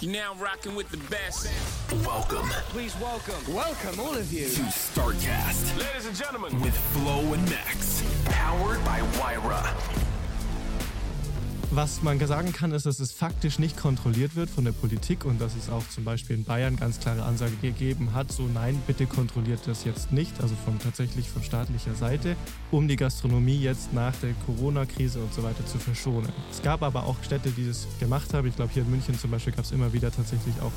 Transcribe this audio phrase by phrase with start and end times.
[0.00, 1.50] You're now rocking with the best.
[2.04, 4.46] Welcome Please welcome, welcome all of you.
[4.46, 8.02] to StarCast Ladies and gentlemen, with Flo and Max.
[8.26, 10.05] Powered by Wyra.
[11.72, 15.40] Was man sagen kann, ist, dass es faktisch nicht kontrolliert wird von der Politik und
[15.40, 19.06] dass es auch zum Beispiel in Bayern ganz klare Ansage gegeben hat, so nein, bitte
[19.06, 22.36] kontrolliert das jetzt nicht, also von tatsächlich von staatlicher Seite,
[22.70, 26.32] um die Gastronomie jetzt nach der Corona-Krise und so weiter zu verschonen.
[26.50, 28.46] Es gab aber auch Städte, die das gemacht haben.
[28.46, 30.72] Ich glaube, hier in München zum Beispiel gab es immer wieder tatsächlich auch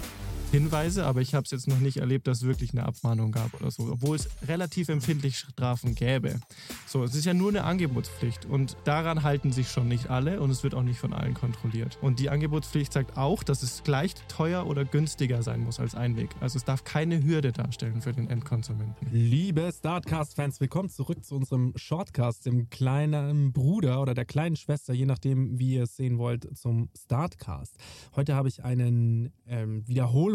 [0.51, 3.53] Hinweise, aber ich habe es jetzt noch nicht erlebt, dass es wirklich eine Abmahnung gab
[3.53, 6.39] oder so, obwohl es relativ empfindlich Strafen gäbe.
[6.87, 10.49] So, es ist ja nur eine Angebotspflicht und daran halten sich schon nicht alle und
[10.49, 11.99] es wird auch nicht von allen kontrolliert.
[12.01, 16.31] Und die Angebotspflicht sagt auch, dass es gleich teuer oder günstiger sein muss als Einweg.
[16.39, 19.07] Also es darf keine Hürde darstellen für den Endkonsumenten.
[19.11, 25.05] Liebe Startcast-Fans, willkommen zurück zu unserem Shortcast, dem kleinen Bruder oder der kleinen Schwester, je
[25.05, 27.77] nachdem, wie ihr es sehen wollt, zum Startcast.
[28.15, 29.83] Heute habe ich einen ähm,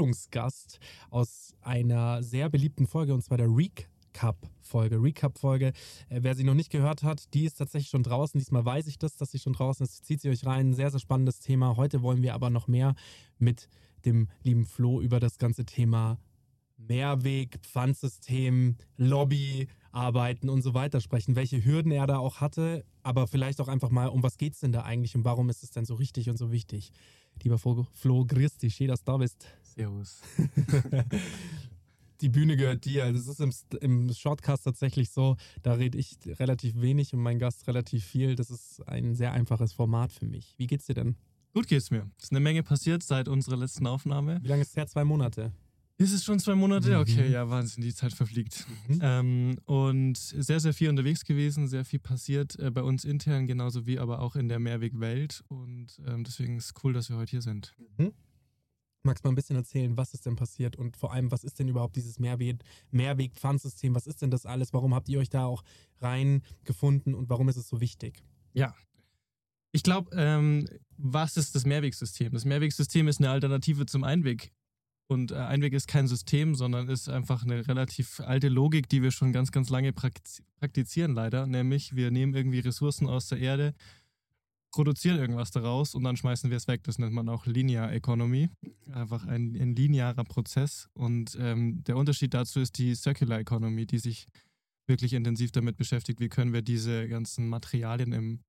[0.04, 0.78] Wiederholungsgast
[1.10, 5.02] aus einer sehr beliebten Folge, und zwar der Recap-Folge.
[5.02, 5.68] Recap-Folge,
[6.08, 8.38] äh, wer sie noch nicht gehört hat, die ist tatsächlich schon draußen.
[8.38, 10.04] Diesmal weiß ich das, dass sie schon draußen ist.
[10.04, 10.74] Zieht sie euch rein.
[10.74, 11.76] Sehr, sehr spannendes Thema.
[11.76, 12.94] Heute wollen wir aber noch mehr
[13.38, 13.68] mit
[14.04, 16.18] dem lieben Flo über das ganze Thema
[16.76, 23.28] Mehrweg, Pfandsystem, Lobby, Arbeiten und so weiter sprechen, welche Hürden er da auch hatte, aber
[23.28, 25.70] vielleicht auch einfach mal, um was geht es denn da eigentlich und warum ist es
[25.70, 26.90] denn so richtig und so wichtig?
[27.42, 29.46] Lieber Flo grüß dich, schön, dass du da bist.
[29.76, 30.20] Servus.
[32.20, 33.12] Die Bühne gehört dir.
[33.12, 37.66] Das ist im, im Shortcast tatsächlich so, da rede ich relativ wenig und mein Gast
[37.66, 38.36] relativ viel.
[38.36, 40.54] Das ist ein sehr einfaches Format für mich.
[40.56, 41.16] Wie geht's dir denn?
[41.52, 42.10] Gut geht's mir.
[42.18, 44.40] Es ist eine Menge passiert seit unserer letzten Aufnahme.
[44.42, 44.86] Wie lange ist es her?
[44.86, 45.52] Zwei Monate.
[45.96, 46.90] Ist es schon zwei Monate?
[46.90, 46.96] Mhm.
[46.96, 48.66] Okay, ja, Wahnsinn, die Zeit verfliegt.
[48.88, 48.98] Mhm.
[49.00, 53.86] Ähm, und sehr, sehr viel unterwegs gewesen, sehr viel passiert äh, bei uns intern, genauso
[53.86, 55.44] wie aber auch in der Mehrweg-Welt.
[55.46, 57.76] Und ähm, deswegen ist es cool, dass wir heute hier sind.
[57.98, 58.12] Mhm.
[59.04, 61.58] Magst du mal ein bisschen erzählen, was ist denn passiert und vor allem, was ist
[61.58, 62.56] denn überhaupt dieses Mehrweg,
[62.90, 63.94] Mehrweg-Pfandsystem?
[63.94, 64.72] Was ist denn das alles?
[64.72, 65.62] Warum habt ihr euch da auch
[66.00, 68.22] reingefunden und warum ist es so wichtig?
[68.54, 68.74] Ja.
[69.72, 70.66] Ich glaube, ähm,
[70.96, 72.32] was ist das Mehrwegsystem?
[72.32, 74.52] Das Mehrwegsystem ist eine Alternative zum Einweg.
[75.06, 79.10] Und äh, Einweg ist kein System, sondern ist einfach eine relativ alte Logik, die wir
[79.10, 81.46] schon ganz, ganz lange praktiz praktizieren, leider.
[81.46, 83.74] Nämlich, wir nehmen irgendwie Ressourcen aus der Erde,
[84.74, 86.82] produzieren irgendwas daraus und dann schmeißen wir es weg.
[86.82, 88.50] Das nennt man auch Linear Economy.
[88.92, 90.88] Einfach ein, ein linearer Prozess.
[90.94, 94.26] Und ähm, der Unterschied dazu ist die Circular Economy, die sich
[94.88, 98.40] wirklich intensiv damit beschäftigt, wie können wir diese ganzen Materialien im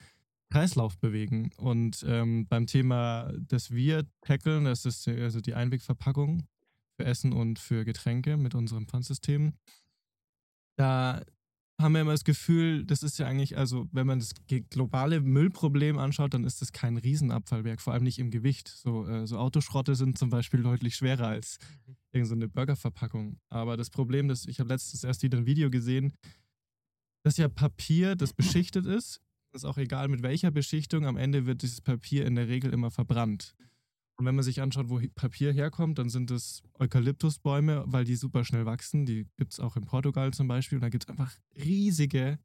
[0.49, 1.51] Kreislauf bewegen.
[1.57, 6.47] Und ähm, beim Thema, das wir tackeln, das ist also die Einwegverpackung
[6.97, 9.53] für Essen und für Getränke mit unserem Pfandsystem.
[10.75, 11.21] Da
[11.81, 14.33] haben wir immer das Gefühl, das ist ja eigentlich, also wenn man das
[14.69, 18.69] globale Müllproblem anschaut, dann ist das kein Riesenabfallwerk, vor allem nicht im Gewicht.
[18.69, 21.57] So, äh, so Autoschrotte sind zum Beispiel deutlich schwerer als
[22.13, 23.39] irgendeine so eine Burgerverpackung.
[23.49, 26.13] Aber das Problem, das, ich habe letztens erst wieder ein Video gesehen,
[27.23, 29.21] das ist ja Papier, das beschichtet ist.
[29.51, 32.91] Ist auch egal mit welcher Beschichtung, am Ende wird dieses Papier in der Regel immer
[32.91, 33.55] verbrannt.
[34.17, 38.45] Und wenn man sich anschaut, wo Papier herkommt, dann sind es Eukalyptusbäume, weil die super
[38.45, 39.05] schnell wachsen.
[39.05, 40.77] Die gibt es auch in Portugal zum Beispiel.
[40.77, 42.39] Und da gibt es einfach riesige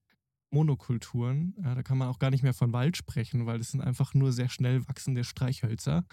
[0.51, 1.55] Monokulturen.
[1.63, 4.15] Ja, da kann man auch gar nicht mehr von Wald sprechen, weil das sind einfach
[4.15, 6.05] nur sehr schnell wachsende Streichhölzer.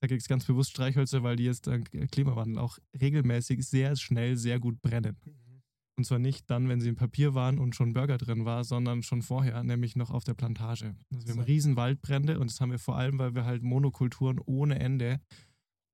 [0.00, 4.36] Da gibt es ganz bewusst Streichhölzer, weil die jetzt dank Klimawandel auch regelmäßig sehr schnell
[4.36, 5.16] sehr gut brennen.
[5.96, 9.02] Und zwar nicht dann, wenn sie im Papier waren und schon Burger drin war, sondern
[9.02, 10.96] schon vorher, nämlich noch auf der Plantage.
[11.12, 14.40] Also wir haben riesen Waldbrände und das haben wir vor allem, weil wir halt Monokulturen
[14.44, 15.20] ohne Ende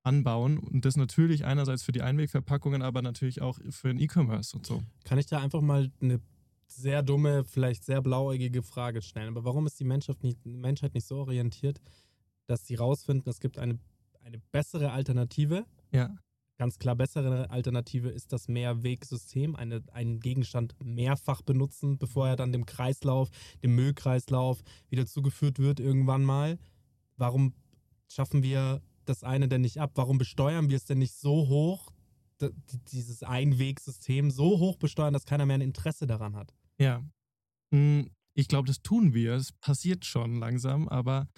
[0.05, 4.65] anbauen und das natürlich einerseits für die Einwegverpackungen, aber natürlich auch für den E-Commerce und
[4.65, 4.83] so.
[5.05, 6.21] Kann ich da einfach mal eine
[6.69, 9.29] sehr dumme, vielleicht sehr blauäugige Frage stellen?
[9.29, 11.81] Aber warum ist die Menschheit nicht, Menschheit nicht so orientiert,
[12.47, 13.79] dass sie rausfinden, es gibt eine,
[14.23, 15.67] eine bessere Alternative?
[15.93, 16.15] Ja.
[16.59, 22.53] Ganz klar, bessere Alternative ist das Mehrwegsystem, eine, einen Gegenstand mehrfach benutzen, bevor er dann
[22.53, 23.31] dem Kreislauf,
[23.63, 24.61] dem Müllkreislauf
[24.91, 26.59] wieder zugeführt wird irgendwann mal.
[27.17, 27.55] Warum
[28.09, 29.93] schaffen wir das eine denn nicht ab?
[29.95, 31.93] Warum besteuern wir es denn nicht so hoch,
[32.93, 36.53] dieses Einwegsystem so hoch besteuern, dass keiner mehr ein Interesse daran hat?
[36.79, 37.05] Ja.
[37.73, 39.35] Hm, Ich glaube, das tun wir.
[39.35, 41.29] Es passiert schon langsam, aber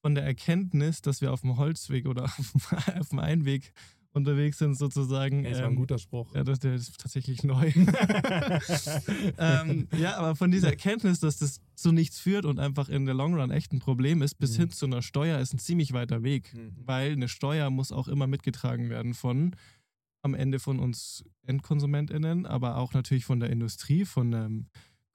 [0.00, 2.24] von der Erkenntnis, dass wir auf dem Holzweg oder
[2.98, 3.72] auf dem Einweg
[4.16, 5.44] unterwegs sind, sozusagen.
[5.44, 6.34] Ey, das war ein ähm, guter Spruch.
[6.34, 7.70] ja, das, der ist tatsächlich neu.
[9.38, 13.14] ähm, ja, aber von dieser Erkenntnis, dass das zu nichts führt und einfach in der
[13.14, 14.62] Long Run echt ein Problem ist, bis Mhm.
[14.62, 16.54] hin zu einer Steuer ist ein ziemlich weiter Weg.
[16.54, 16.72] Mhm.
[16.84, 19.54] Weil eine Steuer muss auch immer mitgetragen werden von
[20.22, 24.66] am Ende von uns EndkonsumentInnen, aber auch natürlich von der Industrie, von einem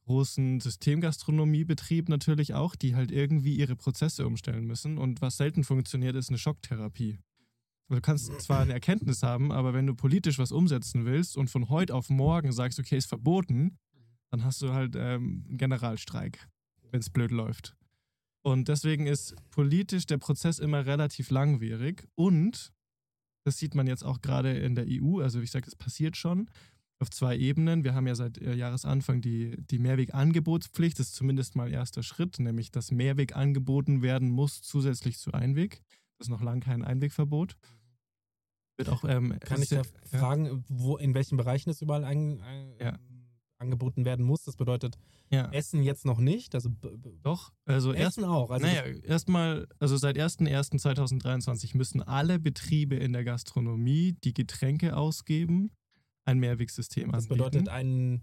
[0.05, 4.97] großen Systemgastronomiebetrieb natürlich auch, die halt irgendwie ihre Prozesse umstellen müssen.
[4.97, 7.17] Und was selten funktioniert, ist eine Schocktherapie.
[7.91, 11.67] Du kannst zwar eine Erkenntnis haben, aber wenn du politisch was umsetzen willst und von
[11.67, 13.77] heute auf morgen sagst, okay, ist verboten,
[14.29, 16.47] dann hast du halt ähm, einen Generalstreik,
[16.89, 17.75] wenn es blöd läuft.
[18.43, 22.71] Und deswegen ist politisch der Prozess immer relativ langwierig und
[23.43, 26.49] das sieht man jetzt auch gerade in der EU, also ich sage, es passiert schon
[26.99, 27.83] auf zwei Ebenen.
[27.83, 32.39] Wir haben ja seit äh, Jahresanfang die, die Mehrwegangebotspflicht, das ist zumindest mal erster Schritt,
[32.39, 35.81] nämlich dass Mehrweg angeboten werden muss zusätzlich zu Einweg.
[36.17, 37.57] Das ist noch lange kein Einwegverbot.
[38.77, 39.83] Wird auch, ähm, Kann ich da ja.
[40.19, 42.97] fragen, wo, in welchen Bereichen es überall ein, ein, Ja.
[43.57, 44.43] angeboten werden muss?
[44.43, 44.97] Das bedeutet
[45.29, 46.55] Ja, Essen jetzt noch nicht.
[46.55, 46.69] Also
[47.21, 47.51] doch.
[47.65, 48.49] Also erst, Essen auch.
[48.49, 55.71] Also naja, erstmal, also seit 1.1.2023 müssen alle Betriebe in der Gastronomie, die Getränke ausgeben,
[56.25, 57.51] ein Mehrwegsystem das, das anbieten.
[57.51, 58.21] bedeutet ein,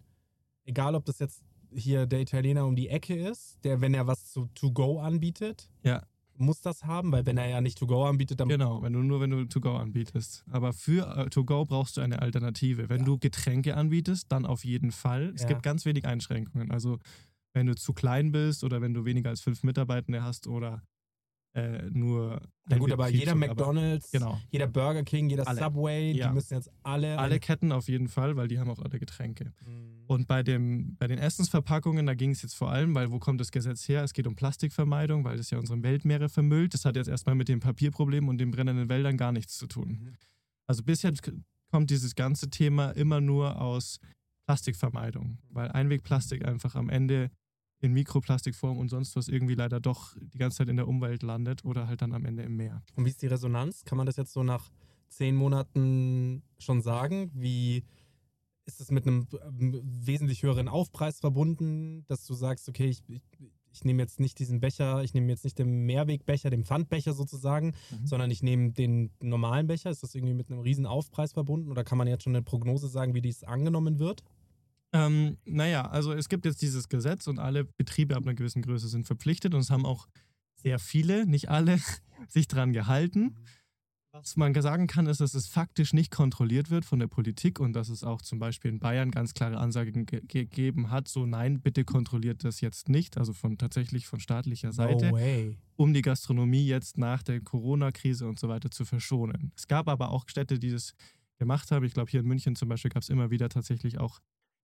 [0.65, 1.43] egal ob das jetzt
[1.75, 5.71] hier der Italiener um die Ecke ist, der, wenn er was zu To Go anbietet,
[5.83, 6.03] Ja.
[6.39, 9.01] Muss das haben, weil wenn er ja nicht To Go anbietet, dann Genau, wenn du
[9.03, 10.45] nur wenn du To-Go anbietest.
[10.51, 12.89] Aber für äh, To-Go brauchst du eine Alternative.
[12.89, 15.33] Wenn du Getränke anbietest, dann auf jeden Fall.
[15.35, 15.49] Es Ja.
[15.49, 16.71] gibt ganz wenig Einschränkungen.
[16.71, 16.99] Also
[17.53, 20.83] wenn du zu klein bist oder wenn du weniger als fünf Mitarbeitende hast oder
[21.55, 22.41] äh, nur.
[22.67, 24.39] Na gut, aber jeder aber McDonalds, Genau.
[24.51, 25.59] jeder Burger King, jeder Alle.
[25.59, 26.29] Subway, Ja.
[26.29, 27.19] die müssen jetzt alle.
[27.19, 29.53] Alle Ketten auf jeden Fall, weil die haben auch alle Getränke.
[29.67, 30.05] Mhm.
[30.07, 33.41] Und bei, dem, bei den Essensverpackungen, da ging es jetzt vor allem, weil wo kommt
[33.41, 34.03] das Gesetz her?
[34.05, 36.75] Es geht um Plastikvermeidung, weil das ja unsere Weltmeere vermüllt.
[36.75, 39.89] Das hat jetzt erstmal mit dem Papierproblem und den brennenden Wäldern gar nichts zu tun.
[39.89, 40.13] Mhm.
[40.67, 41.13] Also bisher
[41.71, 44.01] kommt dieses ganze Thema immer nur aus
[44.47, 47.31] Plastikvermeidung, weil Einwegplastik einfach am Ende
[47.81, 51.65] in Mikroplastikform und sonst was irgendwie leider doch die ganze Zeit in der Umwelt landet
[51.65, 52.83] oder halt dann am Ende im Meer.
[52.97, 53.85] Und wie ist die Resonanz?
[53.85, 54.71] Kann man das jetzt so nach
[55.09, 57.31] zehn Monaten schon sagen?
[57.35, 57.85] Wie
[58.67, 63.23] ist es mit einem ähm, wesentlich höheren Aufpreis verbunden, dass du sagst, okay, ich, ich,
[63.73, 67.73] ich nehme jetzt nicht diesen Becher, ich nehme jetzt nicht den Mehrwegbecher, den Pfandbecher sozusagen,
[67.91, 68.07] Mhm.
[68.07, 69.89] sondern ich nehme den normalen Becher.
[69.91, 72.89] Ist das irgendwie mit einem riesen Aufpreis verbunden oder kann man jetzt schon eine Prognose
[72.89, 74.23] sagen, wie dies angenommen wird?
[74.93, 78.89] Ähm, naja, also es gibt jetzt dieses Gesetz und alle Betriebe ab einer gewissen Größe
[78.89, 80.09] sind verpflichtet und es haben auch
[80.55, 81.79] sehr viele, nicht alle,
[82.29, 83.37] sich dran gehalten.
[84.11, 87.75] Was man sagen kann, ist, dass es faktisch nicht kontrolliert wird von der Politik und
[87.75, 91.61] dass es auch zum Beispiel in Bayern ganz klare Ansagen ge gegeben hat, so nein,
[91.61, 95.19] bitte kontrolliert das jetzt nicht, also von tatsächlich von staatlicher Seite, No
[95.77, 99.53] um die Gastronomie jetzt nach der Corona-Krise und so weiter zu verschonen.
[99.55, 100.95] Es gab aber auch Städte, die das
[101.39, 101.85] gemacht haben.
[101.85, 104.21] Ich glaube, hier in München zum Beispiel gab es immer wieder tatsächlich auch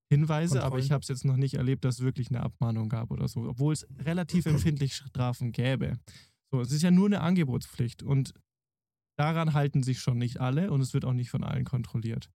[0.09, 0.85] Hinweise, aber Kontrollen.
[0.85, 3.41] ich habe es jetzt noch nicht erlebt, dass es wirklich eine Abmahnung gab oder so,
[3.49, 5.99] obwohl es relativ empfindlich Strafen gäbe.
[6.51, 8.33] So, es ist ja nur eine Angebotspflicht und
[9.17, 12.31] daran halten sich schon nicht alle und es wird auch nicht von allen kontrolliert.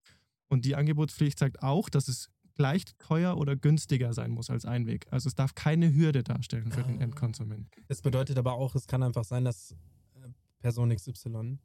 [0.50, 5.08] Und die Angebotspflicht sagt auch, dass es gleich teuer oder günstiger sein muss als Einweg.
[5.12, 7.04] Also es darf keine Hürde darstellen für den Ah.
[7.04, 7.70] Endkonsumenten.
[7.88, 9.72] Das bedeutet aber auch, es kann einfach sein, dass
[10.16, 10.28] äh,
[10.60, 11.60] Person XY,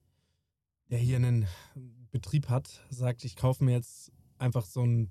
[0.91, 1.47] der hier einen
[2.13, 5.11] Betrieb hat, sagt, ich kaufe mir jetzt einfach so einen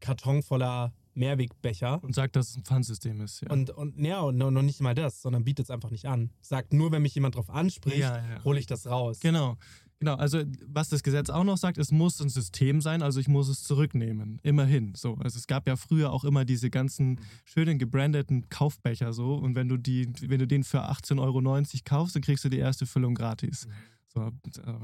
[0.00, 2.02] Karton voller Mehrwegbecher.
[2.04, 3.40] Und sagt, dass es ein Pfandsystem ist.
[3.40, 3.50] Ja.
[3.50, 6.30] Und, und ja, und noch nicht mal das, sondern bietet es einfach nicht an.
[6.42, 8.44] Sagt nur, wenn mich jemand drauf anspricht, Ja, ja.
[8.44, 9.20] hole ich das raus.
[9.20, 9.56] Genau.
[9.98, 13.28] Genau, also was das Gesetz auch noch sagt, es muss ein System sein, also ich
[13.28, 14.38] muss es zurücknehmen.
[14.42, 14.94] Immerhin.
[14.94, 15.14] So.
[15.14, 19.34] Also es gab ja früher auch immer diese ganzen schönen gebrandeten Kaufbecher so.
[19.36, 22.58] Und wenn du die, wenn du den für 18,90 Euro kaufst, dann kriegst du die
[22.58, 23.66] erste Füllung gratis.
[24.08, 24.32] So, äh,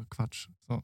[0.08, 0.48] Quatsch.
[0.66, 0.82] So.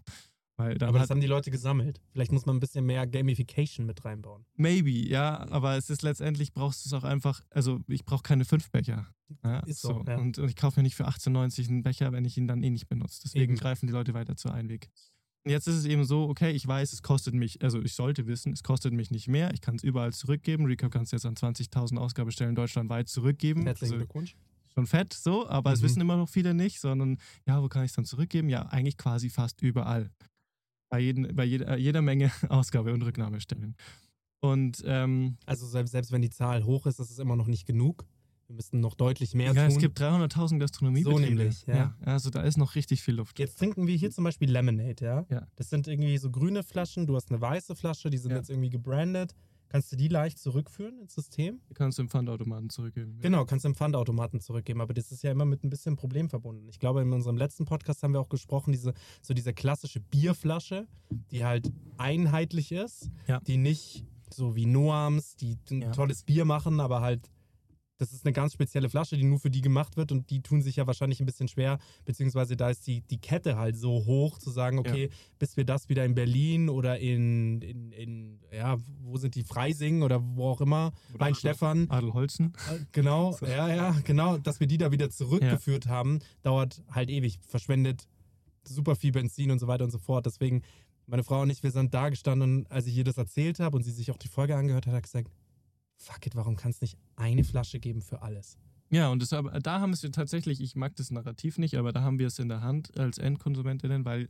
[0.59, 2.01] Weil dann Aber das haben die Leute gesammelt.
[2.13, 4.45] Vielleicht muss man ein bisschen mehr Gamification mit reinbauen.
[4.57, 8.45] maybe, ja, aber es ist letztendlich brauchst du es auch einfach, also ich brauche keine
[8.45, 9.07] fünf Becher.
[9.45, 10.17] Ja, Ist so, ja.
[10.19, 12.71] Und, und ich kaufe mir nicht für 18,90 einen Becher, wenn ich ihn dann eh
[12.71, 13.21] nicht benutze.
[13.25, 13.61] Deswegen Eben.
[13.61, 14.89] greifen die Leute weiter zu Einweg.
[15.45, 18.27] Und jetzt ist es eben so, okay, ich weiß, es kostet mich, also ich sollte
[18.27, 20.65] wissen, es kostet mich nicht mehr, ich kann es überall zurückgeben.
[20.67, 23.63] Recap kannst du jetzt an 20.000 Ausgabestellen deutschlandweit zurückgeben.
[23.63, 24.35] Herzlichen Also Glückwunsch.
[24.75, 25.85] schon fett, so, aber es Mhm.
[25.85, 28.49] wissen immer noch viele nicht, sondern ja, wo kann ich es dann zurückgeben?
[28.49, 30.11] Ja, eigentlich quasi fast überall.
[30.91, 33.77] Bei, jeden, bei jeder, jeder Menge Ausgabe- und Rücknahmestellen.
[34.41, 37.67] Und ähm, Also selbst, selbst wenn die Zahl hoch ist, ist es immer noch nicht
[37.67, 38.07] genug.
[38.47, 39.73] Wir müssten noch deutlich mehr ja, tun.
[39.73, 41.21] es gibt 300.000 Gastronomiebetriebe.
[41.21, 41.95] So nämlich, ja.
[42.01, 43.39] Also da ist noch richtig viel Luft.
[43.39, 45.27] Jetzt trinken wir hier zum Beispiel Lemonade, ja?
[45.29, 45.47] Ja.
[45.57, 48.39] Das sind irgendwie so grüne Flaschen, du hast eine weiße Flasche, die sind Ja.
[48.39, 49.35] jetzt irgendwie gebrandet.
[49.69, 51.61] Kannst du die leicht zurückführen ins System?
[51.69, 53.19] Du kannst im Pfandautomaten zurückgeben.
[53.21, 56.31] Genau, kannst du im Pfandautomaten zurückgeben, aber das ist ja immer mit ein bisschen Problem
[56.31, 56.69] verbunden.
[56.71, 60.87] Ich glaube, in unserem letzten Podcast haben wir auch gesprochen, diese, so diese klassische Bierflasche,
[61.31, 63.41] die halt einheitlich ist, Ja.
[63.41, 65.91] die nicht so wie Noams, die ein Ja.
[65.93, 67.29] tolles Bier machen, aber halt,
[67.99, 70.63] das ist eine ganz spezielle Flasche, die nur für die gemacht wird und die tun
[70.63, 74.39] sich ja wahrscheinlich ein bisschen schwer, beziehungsweise da ist die, die Kette halt so hoch,
[74.39, 79.17] zu sagen, okay, bis wir das wieder in Berlin oder in, in, in ja, wo
[79.17, 82.53] sind die, Freising oder wo auch immer, Oder Mein Adel- Stefan, Adelholzen.
[82.71, 84.39] äh, Genau, ja, ja, genau.
[84.39, 87.39] Dass wir die da wieder zurückgeführt haben, dauert halt ewig.
[87.47, 88.07] Verschwendet
[88.65, 90.25] super viel Benzin und so weiter und so fort.
[90.27, 90.63] Deswegen,
[91.07, 93.83] meine Frau und ich, wir sind da gestanden, als ich ihr das erzählt habe und
[93.83, 95.31] sie sich auch die Folge angehört hat, hat gesagt,
[95.99, 98.57] fuck it, warum kann es nicht eine Flasche geben für alles?
[98.91, 102.19] Ja, und das, da haben wir tatsächlich, ich mag das Narrativ nicht, aber da haben
[102.19, 104.29] wir es in der Hand als Endkonsumentinnen, weil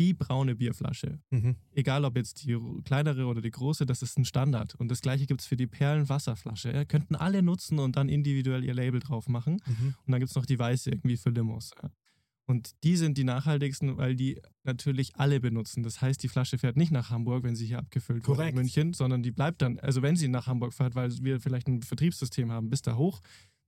[0.00, 1.56] die braune Bierflasche, Mhm.
[1.72, 4.74] egal ob jetzt die kleinere oder die große, das ist ein Standard.
[4.76, 6.72] Und das gleiche gibt es für die Perlenwasserflasche.
[6.72, 9.60] Ja, könnten alle nutzen und dann individuell ihr Label drauf machen.
[9.66, 9.94] Mhm.
[10.06, 11.70] Und dann gibt es noch die weiße irgendwie für Limos.
[11.82, 11.90] Ja.
[12.50, 15.84] Und die sind die nachhaltigsten, weil die natürlich alle benutzen.
[15.84, 18.50] Das heißt, die Flasche fährt nicht nach Hamburg, wenn sie hier abgefüllt wird Korrekt.
[18.50, 21.68] in München, sondern die bleibt dann, also wenn sie nach Hamburg fährt, weil wir vielleicht
[21.68, 23.20] ein Vertriebssystem haben, bis da hoch,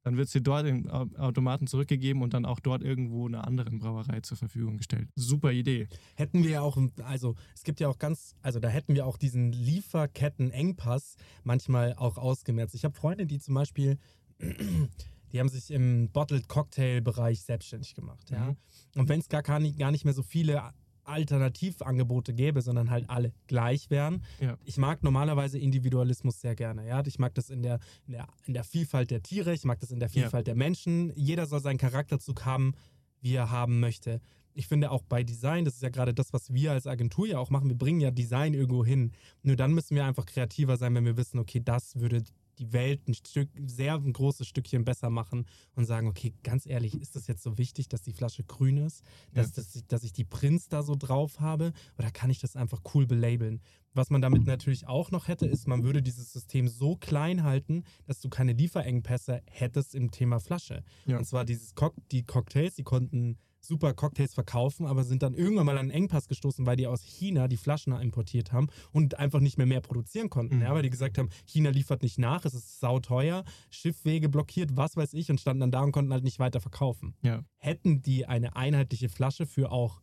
[0.04, 3.78] dann wird sie dort im Au- Automaten zurückgegeben und dann auch dort irgendwo einer anderen
[3.78, 5.08] Brauerei zur Verfügung gestellt.
[5.14, 5.86] Super Idee.
[6.16, 9.16] Hätten wir ja auch, also es gibt ja auch ganz, also da hätten wir auch
[9.16, 12.74] diesen Lieferketten-Engpass manchmal auch ausgemerzt.
[12.74, 13.98] Ich habe Freunde, die zum Beispiel,
[15.32, 18.46] die haben sich im Bottled Cocktail-Bereich selbstständig gemacht, ja.
[18.50, 18.56] Mhm.
[18.96, 20.72] Und wenn es gar, gar, nicht, mehr so viele
[21.04, 24.22] Alternativangebote gäbe, sondern halt alle gleich wären.
[24.40, 24.56] Ja.
[24.64, 26.86] Ich mag normalerweise Individualismus sehr gerne.
[26.86, 27.02] Ja?
[27.04, 29.90] Ich mag das in der, in, der, in der Vielfalt der Tiere, ich mag das
[29.90, 30.22] in der Ja.
[30.22, 31.12] Vielfalt der Menschen.
[31.16, 32.74] Jeder soll seinen Charakterzug haben,
[33.20, 34.20] wie er haben möchte.
[34.54, 37.38] Ich finde auch bei Design, das ist ja gerade das, was wir als Agentur ja
[37.38, 39.12] auch machen, wir bringen ja Design irgendwo hin.
[39.42, 42.22] Nur dann müssen wir einfach kreativer sein, wenn wir wissen, okay, das würde
[42.58, 47.00] die Welt ein Stück, sehr ein großes Stückchen besser machen und sagen, okay, ganz ehrlich,
[47.00, 50.12] ist das jetzt so wichtig, dass die Flasche grün ist, dass, dass, ich, dass ich
[50.12, 53.60] die Prints da so drauf habe oder kann ich das einfach cool belabeln?
[53.94, 57.84] Was man damit natürlich auch noch hätte, ist, man würde dieses System so klein halten,
[58.06, 60.82] dass du keine Lieferengpässe hättest im Thema Flasche.
[61.04, 61.18] Ja.
[61.18, 65.66] Und zwar dieses Cock die Cocktails, die konnten super Cocktails verkaufen, aber sind dann irgendwann
[65.66, 69.40] mal an einen Engpass gestoßen, weil die aus China die Flaschen importiert haben und einfach
[69.40, 70.56] nicht mehr mehr produzieren konnten.
[70.56, 70.62] Mhm.
[70.62, 74.96] Ja, weil die gesagt haben, China liefert nicht nach, es ist sauteuer, Schiffwege blockiert, was
[74.96, 77.14] weiß ich, und standen dann da und konnten halt nicht weiter verkaufen.
[77.22, 77.44] Ja.
[77.58, 80.00] Hätten die eine einheitliche Flasche für auch,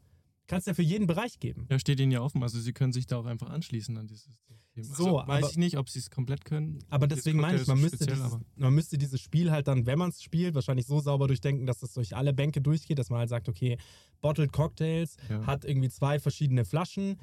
[0.47, 1.67] kannst ja für jeden Bereich geben.
[1.69, 2.41] Ja, steht ihnen ja offen.
[2.43, 4.58] Also sie können sich da auch einfach anschließen an dieses System.
[4.75, 6.79] So, also, weiß aber- ich nicht, ob sie es komplett können.
[6.89, 9.99] Aber deswegen meine ich, man müsste, speziell, dieses, man müsste dieses Spiel halt dann, wenn
[9.99, 13.19] man es spielt, wahrscheinlich so sauber durchdenken, dass es durch alle Bänke durchgeht, dass man
[13.19, 13.77] halt sagt, okay,
[14.21, 15.45] Bottled Cocktails Ja.
[15.45, 17.17] hat irgendwie zwei verschiedene Flaschen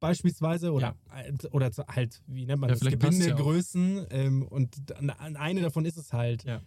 [0.00, 0.94] beispielsweise oder,
[1.50, 2.90] oder so halt, wie nennt man Ja, das, ja.
[2.90, 4.76] Gebindegrößen ähm, und
[5.18, 6.44] eine davon ist es halt.
[6.44, 6.62] Ja.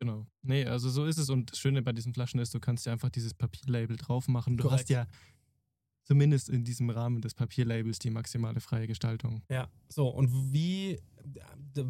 [0.00, 0.26] Genau.
[0.42, 1.28] Nee, also so ist es.
[1.30, 4.56] Und das Schöne bei diesen Flaschen ist, du kannst ja einfach dieses Papierlabel drauf machen.
[4.56, 4.82] Du Korrekt.
[4.82, 5.06] hast ja
[6.08, 9.42] zumindest in diesem Rahmen des Papierlabels die maximale freie Gestaltung.
[9.50, 10.98] Ja, so und wie,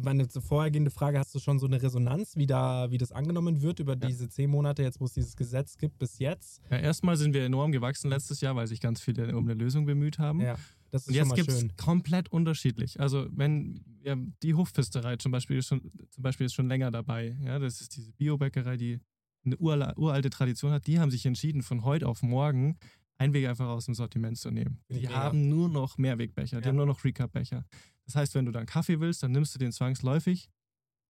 [0.03, 3.79] meine vorhergehende Frage, hast du schon so eine Resonanz, wie, da, wie das angenommen wird
[3.79, 4.07] über Ja.
[4.07, 6.61] diese zehn Monate, jetzt wo es dieses Gesetz gibt, bis jetzt?
[6.69, 9.85] Ja, erstmal sind wir enorm gewachsen letztes Jahr, weil sich ganz viele um eine Lösung
[9.85, 10.41] bemüht haben.
[10.41, 10.57] Ja,
[10.91, 12.99] das ist Und jetzt gibt es komplett unterschiedlich.
[12.99, 17.37] Also wenn ja, die Hofpfisterei zum Beispiel, ist schon, zum Beispiel ist schon länger dabei.
[17.41, 18.99] Ja, das ist diese Biobäckerei, die
[19.45, 20.87] eine uralte Tradition hat.
[20.87, 22.77] Die haben sich entschieden, von heute auf morgen
[23.19, 24.79] Einwege einfach aus dem Sortiment zu nehmen.
[24.89, 25.09] Die mega.
[25.13, 26.69] haben nur noch Mehrwegbecher, die Ja.
[26.69, 27.65] haben nur noch Recap-Becher.
[28.05, 30.49] Das heißt, wenn du dann Kaffee willst, dann nimmst du den zwangsläufig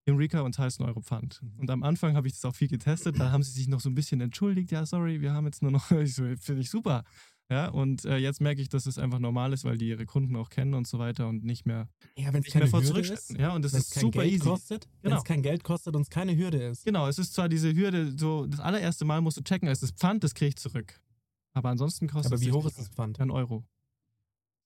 [0.06, 1.42] im Recap und zahlst einen Euro Pfand.
[1.42, 1.60] Mhm.
[1.60, 3.90] Und am Anfang habe ich das auch viel getestet, da haben sie sich noch so
[3.90, 7.04] ein bisschen entschuldigt, ja, sorry, wir haben jetzt nur noch, ich so, finde ich super.
[7.52, 10.36] Ja, und äh, jetzt merke ich, dass es einfach normal ist, weil die ihre Kunden
[10.36, 13.54] auch kennen und so weiter und nicht mehr, Ja, wenn es keine Hürde ist, Ja,
[13.56, 14.44] und das wenn es ist kein super Geld easy.
[14.50, 15.18] kostet, wenn Genau.
[15.18, 16.86] es kein Geld kostet und es keine Hürde ist.
[16.86, 19.98] Genau, es ist zwar diese Hürde, so das allererste Mal musst du checken, es ist
[19.98, 21.00] Pfand, das kriege ich zurück.
[21.60, 23.20] Aber ansonsten kostet Aber es wie hoch ist das Pfand?
[23.20, 23.66] Ein Euro.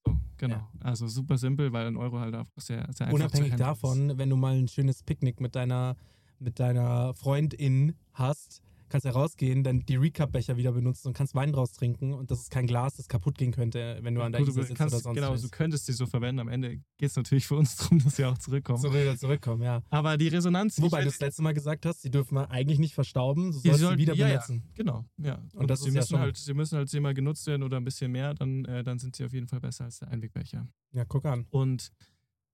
[0.05, 0.57] So, genau.
[0.57, 0.69] Ja.
[0.81, 4.35] Also super simpel, weil ein Euro halt einfach sehr, sehr einfach Unabhängig davon, wenn du
[4.35, 5.97] mal ein schönes Picknick mit deiner,
[6.37, 8.61] mit deiner Freundin hast,
[8.93, 12.39] kannst ja rausgehen, dann die Recap-Becher wieder benutzen und kannst Wein draus trinken und das
[12.41, 14.93] ist kein Glas, das kaputt gehen könnte, wenn du an Gut, Isar du sitzt kannst,
[14.95, 15.41] oder sonst genau, was.
[15.41, 16.39] du könntest sie so verwenden.
[16.39, 18.79] Am Ende geht es natürlich für uns darum, dass sie auch zurückkommen.
[18.79, 19.81] So wieder zurückkommen, ja.
[19.89, 20.79] Aber die Resonanz.
[20.81, 23.59] Wobei du weiß- das letzte Mal gesagt hast, sie dürfen wir eigentlich nicht verstauben, Sie
[23.59, 24.63] sollst sie sollten- wieder ja, benutzen.
[24.67, 25.43] Ja, genau, ja.
[25.55, 27.77] Und, das sie, ist ja müssen schon- halt, sie müssen halt zehnmal genutzt werden oder
[27.77, 30.67] ein bisschen mehr, dann, äh, dann sind sie auf jeden Fall besser als der Einwegbecher.
[30.91, 31.47] Ja, guck an.
[31.49, 31.89] Und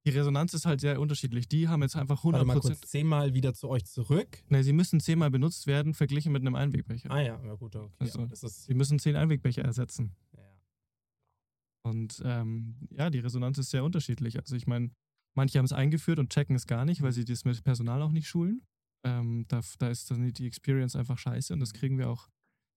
[0.05, 1.47] die Resonanz ist halt sehr unterschiedlich.
[1.47, 2.31] Die haben jetzt einfach 100%.
[2.33, 4.43] Warte mal kurz, zehnmal wieder zu euch zurück.
[4.49, 7.11] Ne, sie müssen zehnmal benutzt werden, verglichen mit einem Einwegbecher.
[7.11, 7.93] Ah ja, ja gut, okay.
[7.99, 10.15] Also, ist, Sie müssen zehn Einwegbecher ersetzen.
[10.35, 10.43] ja.
[11.83, 14.37] Und ähm, ja, die Resonanz ist sehr unterschiedlich.
[14.37, 14.91] Also ich meine,
[15.35, 18.11] manche haben es eingeführt und checken es gar nicht, weil sie das mit Personal auch
[18.11, 18.61] nicht schulen.
[19.05, 22.27] Ähm, da, da ist dann die Experience einfach scheiße und das kriegen wir auch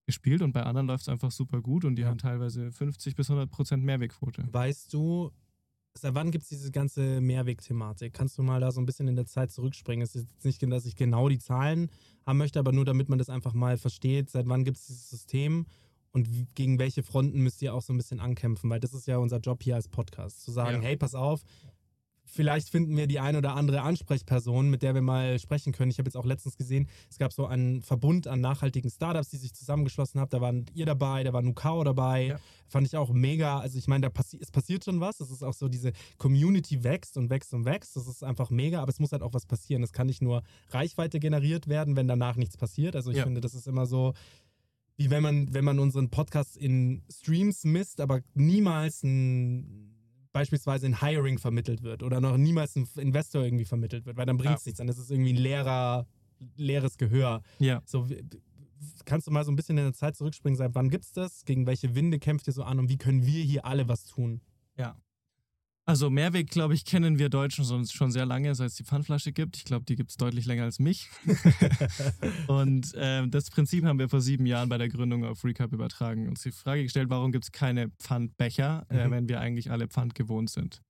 [0.06, 2.08] gespielt und bei anderen läuft es einfach super gut und die Ja.
[2.08, 4.44] haben teilweise 50 bis 100 Prozent Mehrwegquote.
[4.52, 5.32] Weißt du,
[5.98, 8.12] seit wann gibt es diese ganze Mehrweg-Thematik?
[8.14, 10.02] Kannst du mal da so ein bisschen in der Zeit zurückspringen?
[10.02, 11.90] Es ist jetzt nicht, dass ich genau die Zahlen
[12.26, 14.30] haben möchte, aber nur damit man das einfach mal versteht.
[14.30, 15.66] Seit wann gibt es dieses System
[16.12, 18.68] und gegen welche Fronten müsst ihr auch so ein bisschen ankämpfen?
[18.70, 20.42] Weil das ist ja unser Job hier als Podcast.
[20.42, 20.88] Zu sagen, Ja.
[20.88, 21.42] hey, pass auf,
[22.32, 25.90] vielleicht finden wir die ein oder andere Ansprechperson, mit der wir mal sprechen können.
[25.90, 29.36] Ich habe jetzt auch letztens gesehen, es gab so einen Verbund an nachhaltigen Startups, die
[29.36, 30.30] sich zusammengeschlossen haben.
[30.30, 32.26] Da waren ihr dabei, da war Nukao dabei.
[32.28, 32.38] Ja.
[32.68, 33.60] Fand ich auch mega.
[33.60, 35.20] Also ich meine, da passi es passiert schon was.
[35.20, 37.94] Es ist auch so, diese Community wächst und wächst und wächst.
[37.96, 39.82] Das ist einfach mega, aber es muss halt auch was passieren.
[39.82, 42.96] Es kann nicht nur Reichweite generiert werden, wenn danach nichts passiert.
[42.96, 43.24] Also ich Ja.
[43.24, 44.14] finde, das ist immer so,
[44.96, 49.91] wie wenn man, wenn man unseren Podcast in Streams misst, aber niemals ein
[50.32, 54.36] beispielsweise ein Hiring vermittelt wird oder noch niemals ein Investor irgendwie vermittelt wird, weil dann
[54.38, 54.68] bringt es Ja.
[54.70, 54.78] nichts.
[54.78, 56.06] Dann ist es irgendwie ein leerer,
[56.56, 57.42] leeres Gehör.
[57.58, 57.82] Ja.
[57.84, 58.06] So,
[59.04, 60.56] kannst du mal so ein bisschen in der Zeit zurückspringen?
[60.56, 61.44] Seit wann gibt's das?
[61.44, 64.40] Gegen welche Winde kämpft ihr so an und wie können wir hier alle was tun?
[64.76, 64.96] Ja.
[65.84, 69.32] Also Mehrweg, glaube ich, kennen wir Deutschen schon, schon sehr lange, seit es die Pfandflasche
[69.32, 69.56] gibt.
[69.56, 71.08] Ich glaube, die gibt es deutlich länger als mich.
[72.46, 76.28] und ähm, das Prinzip haben wir vor sieben Jahren bei der Gründung auf Recap übertragen.
[76.28, 79.10] Uns die Frage gestellt, warum gibt es keine Pfandbecher, äh, Mhm.
[79.10, 80.80] wenn wir eigentlich alle Pfand gewohnt sind.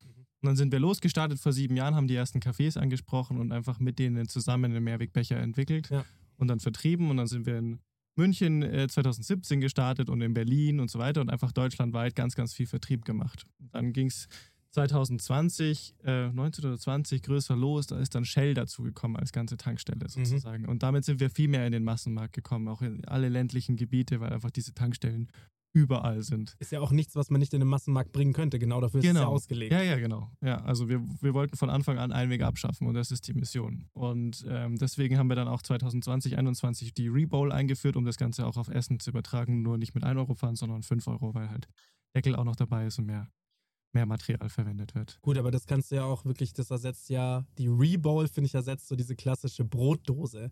[0.43, 3.79] Und dann sind wir losgestartet vor sieben Jahren, haben die ersten Cafés angesprochen und einfach
[3.79, 6.05] mit denen zusammen einen Mehrwegbecher entwickelt Ja.
[6.37, 7.11] und dann vertrieben.
[7.11, 7.79] Und dann sind wir in
[8.17, 12.53] München äh, 2017 gestartet und in Berlin und so weiter und einfach deutschlandweit ganz, ganz
[12.53, 13.45] viel Vertrieb gemacht.
[13.71, 14.29] Dann ging es
[14.73, 20.09] 2020, äh, 19 oder 20 größer los, da ist dann Shell dazugekommen als ganze Tankstelle
[20.09, 20.67] sozusagen.
[20.67, 24.21] Und damit sind wir viel mehr in den Massenmarkt gekommen, auch in alle ländlichen Gebiete,
[24.21, 25.29] weil einfach diese Tankstellen
[25.75, 26.55] überall sind.
[26.59, 28.59] Ist ja auch nichts, was man nicht in den Massenmarkt bringen könnte.
[28.59, 29.73] Genau dafür ist es ja ausgelegt.
[29.73, 30.31] Ja, ja, genau.
[30.43, 33.87] Ja, also wir, wir wollten von Anfang an Einweg abschaffen und das ist die Mission.
[33.93, 38.47] Und ähm, deswegen haben wir dann auch 2020, 2021 die Rebowl eingeführt, um das Ganze
[38.47, 39.62] auch auf Essen zu übertragen.
[39.62, 41.69] Nur nicht mit 1 Euro Pfand, sondern 5 Euro, weil halt
[42.14, 43.29] Deckel auch noch dabei ist und mehr,
[43.94, 45.18] mehr Material verwendet wird.
[45.22, 48.55] Gut, aber das kannst du ja auch wirklich, das ersetzt ja, die Rebowl, finde ich,
[48.55, 50.50] ersetzt so diese klassische Brotdose.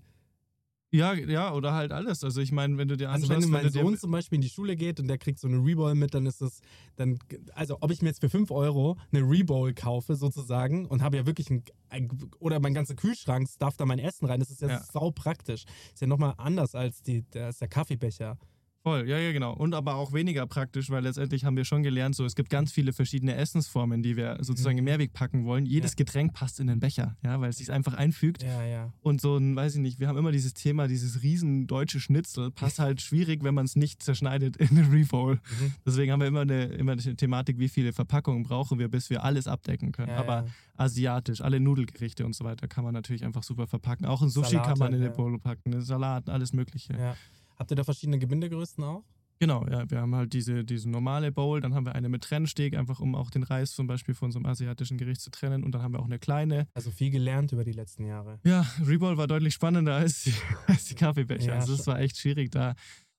[0.92, 2.24] Ja, ja, oder halt alles.
[2.24, 4.35] Also ich meine, wenn du dir Also anschaust, wenn mein du dir- Sohn zum Beispiel
[4.37, 6.62] in die Schule geht und der kriegt so eine Rebowl mit, dann ist das,
[6.96, 7.16] dann,
[7.55, 11.26] also ob ich mir jetzt für 5 Euro eine Rebowl kaufe sozusagen und habe ja
[11.26, 12.09] wirklich ein, ein
[12.40, 14.83] oder mein ganzer Kühlschrank darf da mein Essen rein, das ist ja, Ja.
[14.83, 15.62] sau praktisch.
[15.94, 18.37] Ist ja nochmal anders als, die, als der Kaffeebecher.
[18.83, 19.53] Voll, ja, ja, genau.
[19.53, 22.73] Und aber auch weniger praktisch, weil letztendlich haben wir schon gelernt, so es gibt ganz
[22.73, 25.66] viele verschiedene Essensformen, die wir sozusagen im Mehrweg packen wollen.
[25.66, 25.97] Jedes Ja.
[25.97, 28.43] Getränk passt in den Becher, ja, weil es sich einfach einfügt.
[28.43, 28.93] Ja, ja.
[29.03, 32.51] Und so ein, weiß ich nicht, wir haben immer dieses Thema, dieses riesen deutsche Schnitzel,
[32.51, 35.40] passt halt schwierig, wenn man es nicht zerschneidet in eine Refold.
[35.61, 35.73] Mhm.
[35.85, 39.23] Deswegen haben wir immer eine, immer eine Thematik, wie viele Verpackungen brauchen wir, bis wir
[39.25, 40.09] alles abdecken können.
[40.12, 44.07] Ja, Aber asiatisch, alle Nudelgerichte und so weiter kann man natürlich einfach super verpacken.
[44.07, 45.11] Auch ein Sushi Salate, kann man in ja.
[45.11, 46.95] Bowl packen, eine Salat, alles Mögliche.
[46.95, 47.14] ja.
[47.61, 49.05] Habt ihr da verschiedene Gebindegrößen auch?
[49.38, 49.88] Genau, ja.
[49.90, 53.14] Wir haben halt diese, diese normale Bowl, dann haben wir eine mit Trennsteg, einfach um
[53.14, 55.62] auch den Reis zum Beispiel von so einem asiatischen Gericht zu trennen.
[55.62, 56.68] Und dann haben wir auch eine kleine.
[56.75, 58.38] Also viel gelernt über die letzten Jahre.
[58.44, 60.33] Ja, Rebowl war deutlich spannender als die,
[60.66, 61.49] als die Kaffeebecher.
[61.53, 62.75] Ja, also es war echt schwierig, da,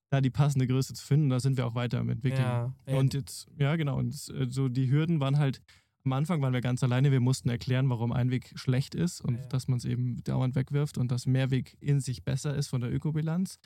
[0.10, 1.30] da die passende Größe zu finden.
[1.30, 2.41] Da sind wir auch weiter am entwickeln.
[2.41, 2.97] Ja, ja.
[2.97, 5.62] Und jetzt, ja genau, und äh, so die Hürden waren halt,
[6.04, 9.45] am Anfang waren wir ganz alleine, wir mussten erklären, warum Einweg schlecht ist und Ja.
[9.49, 12.91] dass man es eben dauernd wegwirft und dass Mehrweg in sich besser ist von der
[12.91, 13.60] Ökobilanz.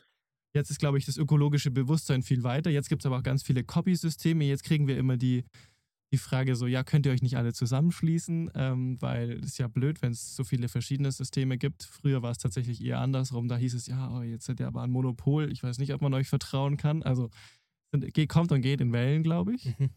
[0.56, 2.70] Jetzt ist, glaube ich, das ökologische Bewusstsein viel weiter.
[2.72, 4.46] Jetzt gibt es aber auch ganz viele Copy-Systeme.
[4.46, 5.44] Jetzt kriegen wir immer die,
[6.14, 8.52] die Frage so, ja, könnt ihr euch nicht alle zusammenschließen?
[8.56, 11.84] Ähm, weil es ja blöd, wenn es so viele verschiedene Systeme gibt.
[11.84, 13.50] Früher war es tatsächlich eher andersrum.
[13.50, 15.52] Da hieß es, ja, oh, jetzt seid ihr aber ein Monopol.
[15.52, 17.04] Ich weiß nicht, ob man euch vertrauen kann.
[17.04, 17.30] Also
[18.30, 19.78] kommt und geht in Wellen, glaube ich.
[19.78, 19.90] Mhm.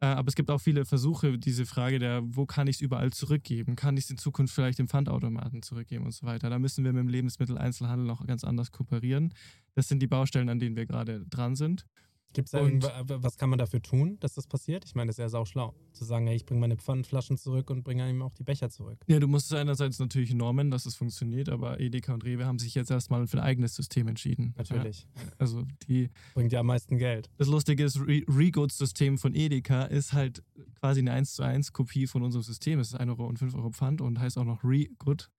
[0.00, 3.12] Äh, aber es gibt auch viele Versuche, diese Frage der, wo kann ich es überall
[3.12, 3.76] zurückgeben?
[3.76, 6.48] Kann ich es in Zukunft vielleicht im Pfandautomaten zurückgeben und so weiter?
[6.48, 9.34] Da müssen wir mit dem Lebensmitteleinzelhandel noch ganz anders kooperieren.
[9.74, 11.86] Das sind die Baustellen, an denen wir gerade dran sind.
[12.32, 14.84] Gibt es da Und- irgendwa- was kann man dafür tun, dass das passiert?
[14.84, 15.74] Ich meine, das ist ja sau schlau.
[15.92, 18.98] Zu sagen, hey, ich bringe meine Pfandflaschen zurück und bringe ihm auch die Becher zurück.
[19.08, 22.58] Ja, du musst es einerseits natürlich normen, dass es funktioniert, aber Edeka und Rewe haben
[22.60, 24.54] sich jetzt erstmal für ein eigenes System entschieden.
[24.56, 25.08] Natürlich.
[25.16, 27.30] Ja, also die, Bringt ja am meisten Geld.
[27.38, 30.42] das Lustige ist, Re- Regoods-System von Edeka ist halt
[30.78, 32.78] quasi eine 1 zu 1 Kopie von unserem System.
[32.78, 35.30] Es ist 1 Euro und 5 Euro Pfand und heißt auch noch Regood.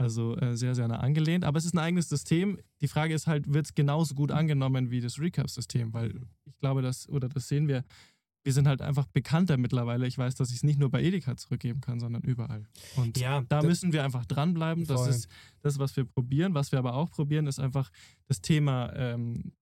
[0.00, 1.44] Also äh, sehr, sehr nah angelehnt.
[1.44, 2.58] Aber es ist ein eigenes System.
[2.80, 5.92] Die Frage ist halt, wird es genauso gut angenommen wie das Recap-System?
[5.92, 7.84] Weil ich glaube, dass, oder das sehen wir,
[8.44, 10.06] wir sind halt einfach bekannter mittlerweile.
[10.06, 12.62] Ich weiß, dass ich es nicht nur bei Edeka zurückgeben kann, sondern überall.
[12.94, 14.86] Und Ja, da das- müssen wir einfach dranbleiben.
[14.86, 15.10] Das Voll.
[15.10, 15.28] ist
[15.62, 16.54] das, was wir probieren.
[16.54, 17.90] Was wir aber auch probieren, ist einfach
[18.26, 19.52] das Thema ähm,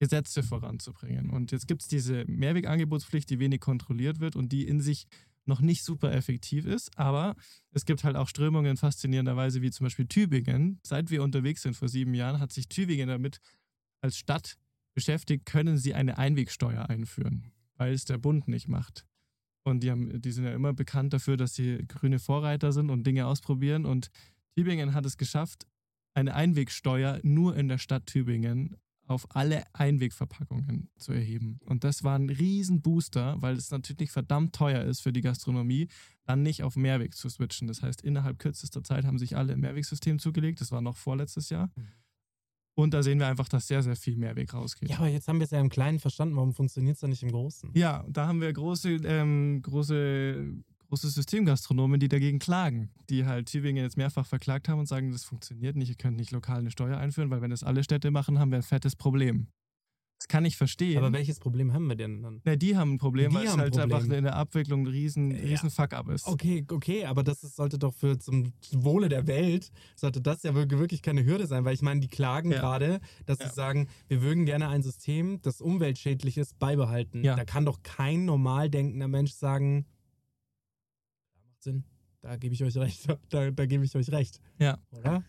[0.00, 1.30] Gesetze voranzubringen.
[1.30, 5.06] Und jetzt gibt es diese Mehrwegangebotspflicht, die wenig kontrolliert wird und die in sich
[5.48, 6.96] noch nicht super effektiv ist.
[6.96, 7.34] Aber
[7.72, 10.80] es gibt halt auch Strömungen faszinierenderweise, wie zum Beispiel Tübingen.
[10.82, 13.40] Seit wir unterwegs sind vor sieben Jahren, hat sich Tübingen damit
[14.00, 14.56] als Stadt
[14.94, 19.06] beschäftigt, können sie eine Einwegsteuer einführen, weil es der Bund nicht macht.
[19.64, 23.06] Und die, haben, die sind ja immer bekannt dafür, dass sie grüne Vorreiter sind und
[23.06, 23.84] Dinge ausprobieren.
[23.84, 24.10] Und
[24.56, 25.66] Tübingen hat es geschafft,
[26.14, 28.76] eine Einwegsteuer nur in der Stadt Tübingen
[29.08, 31.60] auf alle Einwegverpackungen zu erheben.
[31.64, 35.88] Und das war ein Riesenbooster, weil es natürlich verdammt teuer ist für die Gastronomie,
[36.24, 37.68] dann nicht auf Mehrweg zu switchen.
[37.68, 40.60] Das heißt, innerhalb kürzester Zeit haben sich alle im Mehrwegsystem zugelegt.
[40.60, 41.70] Das war noch vorletztes Jahr.
[41.74, 41.88] Mhm.
[42.74, 44.88] Und da sehen wir einfach, dass sehr, sehr viel Mehrweg rausgeht.
[44.88, 46.36] Ja, aber jetzt haben wir es ja im Kleinen verstanden.
[46.36, 47.72] Warum funktioniert es dann nicht im Großen?
[47.74, 50.54] Ja, da haben wir große, ähm, große,
[50.88, 55.24] große Systemgastronomen, die dagegen klagen, die halt Tübingen jetzt mehrfach verklagt haben und sagen, das
[55.24, 58.38] funktioniert nicht, ihr könnt nicht lokal eine Steuer einführen, weil wenn das alle Städte machen,
[58.38, 59.48] haben wir ein fettes Problem.
[60.20, 60.98] Das kann ich verstehen.
[60.98, 62.40] Aber welches Problem haben wir denn dann?
[62.44, 63.94] Na, die haben ein Problem, Die weil es ein halt Problem.
[63.96, 65.36] einfach in der Abwicklung ein riesen, Ja.
[65.36, 66.26] riesen Fuck-up ist.
[66.26, 70.54] Okay, okay, aber das ist, sollte doch für zum Wohle der Welt, sollte das ja
[70.56, 72.58] wirklich keine Hürde sein, weil ich meine, die klagen Ja.
[72.58, 73.48] gerade, dass Ja.
[73.48, 77.22] sie sagen, wir würden gerne ein System, das umweltschädlich ist, beibehalten.
[77.22, 79.86] Da kann doch kein normal denkender Mensch sagen,
[81.72, 81.84] Sinn,
[82.20, 84.78] da gebe ich euch recht, da, da gebe ich euch recht, Ja.
[84.90, 85.22] oder?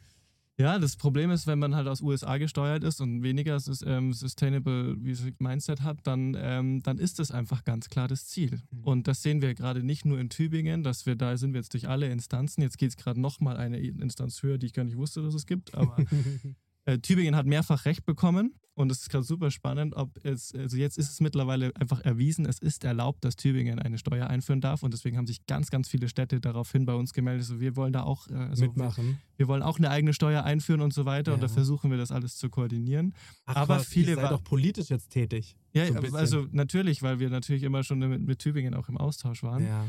[0.58, 4.98] Ja, das Problem ist, wenn man halt aus USA gesteuert ist und weniger ähm, Sustainable
[5.40, 8.62] Mindset hat, dann, ähm, dann ist das einfach ganz klar das Ziel.
[8.72, 8.84] Mhm.
[8.84, 11.72] Und das sehen wir gerade nicht nur in Tübingen, dass wir da sind wir jetzt
[11.74, 12.62] durch alle Instanzen.
[12.62, 15.46] Jetzt geht es gerade nochmal eine Instanz höher, die ich gar nicht wusste, dass es
[15.46, 15.74] gibt.
[15.76, 15.96] Aber
[16.98, 20.98] Tübingen hat mehrfach Recht bekommen und es ist gerade super spannend, ob es, also jetzt
[20.98, 24.94] ist es mittlerweile einfach erwiesen, es ist erlaubt, dass Tübingen eine Steuer einführen darf und
[24.94, 28.04] deswegen haben sich ganz, ganz viele Städte daraufhin bei uns gemeldet, so wir wollen da
[28.04, 29.18] auch äh, also Mitmachen.
[29.36, 31.54] wir wollen auch eine eigene Steuer einführen und so weiter und da Ja.
[31.54, 33.14] versuchen wir das alles zu koordinieren.
[33.46, 35.58] Ach, Aber krass, viele ihr seid wa- doch politisch jetzt tätig.
[35.74, 39.44] Ja, So also natürlich, weil wir natürlich immer schon mit, mit Tübingen auch im Austausch
[39.44, 39.66] waren.
[39.66, 39.86] Ja.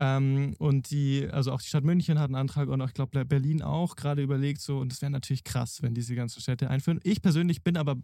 [0.00, 3.24] Ähm, und die, also auch die Stadt München hat einen Antrag und auch, ich glaube,
[3.24, 4.78] Berlin auch gerade überlegt so.
[4.78, 7.00] Und es wäre natürlich krass, wenn diese ganzen Städte einführen.
[7.02, 7.96] Ich persönlich bin aber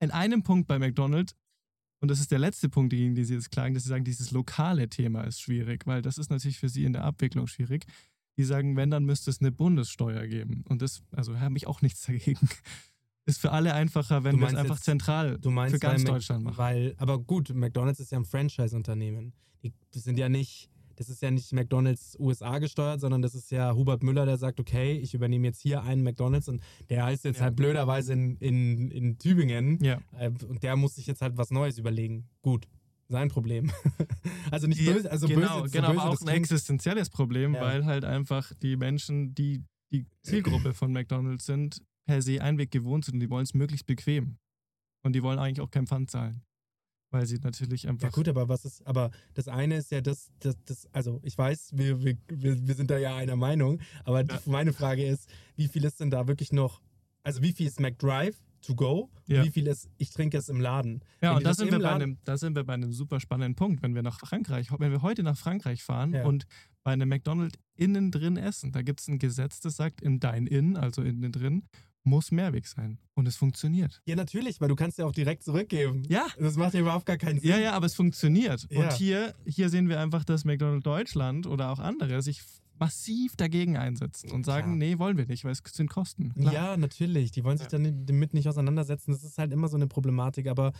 [0.00, 1.34] in einem Punkt bei McDonald's,
[2.00, 4.30] und das ist der letzte Punkt, gegen den sie jetzt klagen, dass sie sagen, dieses
[4.30, 7.86] lokale Thema ist schwierig, weil das ist natürlich für sie in der Abwicklung schwierig.
[8.36, 10.62] Die sagen, wenn, dann müsste es eine Bundessteuer geben.
[10.68, 12.48] Und das, also habe ich auch nichts dagegen.
[13.26, 16.44] Ist für alle einfacher, wenn wir es einfach jetzt- zentral Du meinst, für ganz Deutschland
[16.44, 16.56] machen.
[16.56, 19.34] Weil, aber gut, McDonalds ist ja ein Franchise-Unternehmen.
[19.62, 23.72] Die sind ja nicht, das ist ja nicht McDonalds USA gesteuert, sondern das ist ja
[23.74, 27.36] Hubert Müller, der sagt, okay, ich übernehme jetzt hier einen McDonalds und der heißt jetzt
[27.38, 27.44] Ja.
[27.44, 30.00] halt blöderweise in, in, in Tübingen Ja.
[30.18, 32.28] äh, und der muss sich jetzt halt was Neues überlegen.
[32.42, 32.66] Gut.
[33.06, 33.70] Sein Problem.
[34.50, 37.60] also nicht böse, also genau, böse, so genau, böse aber auch ein existenzielles Problem, Ja.
[37.60, 43.04] weil halt einfach die Menschen, die die Zielgruppe von McDonalds sind, per se Einweg gewohnt
[43.04, 44.36] sind und die wollen es möglichst bequem.
[45.04, 46.42] Und die wollen eigentlich auch kein Pfand zahlen.
[47.10, 48.08] Weil sie natürlich einfach.
[48.08, 51.36] Ja gut, aber was ist, aber das eine ist ja das, das, das also ich
[51.38, 54.40] weiß, wir, wir, wir sind da ja einer Meinung, aber Ja.
[54.44, 56.82] meine Frage ist, wie viel ist denn da wirklich noch,
[57.22, 59.40] also wie viel ist McDrive to go Ja.
[59.40, 61.00] und wie viel ist, ich trinke es im Laden?
[61.22, 63.54] ja, Wenn und da sind, wir bei einem, da sind wir bei einem super spannenden
[63.54, 66.24] Punkt, wenn wir nach Frankreich, wenn wir heute nach Frankreich fahren Ja.
[66.26, 66.44] und
[66.84, 70.76] bei einem McDonald's innen drin essen, da gibt es ein Gesetz, das sagt, im Dine-In,
[70.76, 71.62] also innen drin,
[72.08, 72.98] muss Mehrweg sein.
[73.14, 74.00] Und es funktioniert.
[74.06, 76.02] Ja, natürlich, weil du kannst ja auch direkt zurückgeben.
[76.08, 77.50] Ja, Das macht ja überhaupt gar keinen Sinn.
[77.50, 78.66] Ja, ja, aber es funktioniert.
[78.70, 78.80] Ja.
[78.80, 82.42] Und hier, hier sehen wir einfach, dass McDonald's Deutschland oder auch andere sich
[82.78, 84.76] massiv dagegen einsetzen und sagen, Klar.
[84.76, 86.32] nee, wollen wir nicht, weil es sind Kosten.
[86.34, 86.52] Klar.
[86.54, 87.32] Ja, natürlich.
[87.32, 89.10] Die wollen sich dann damit nicht auseinandersetzen.
[89.10, 90.46] Das ist halt immer so eine Problematik.
[90.46, 90.72] Aber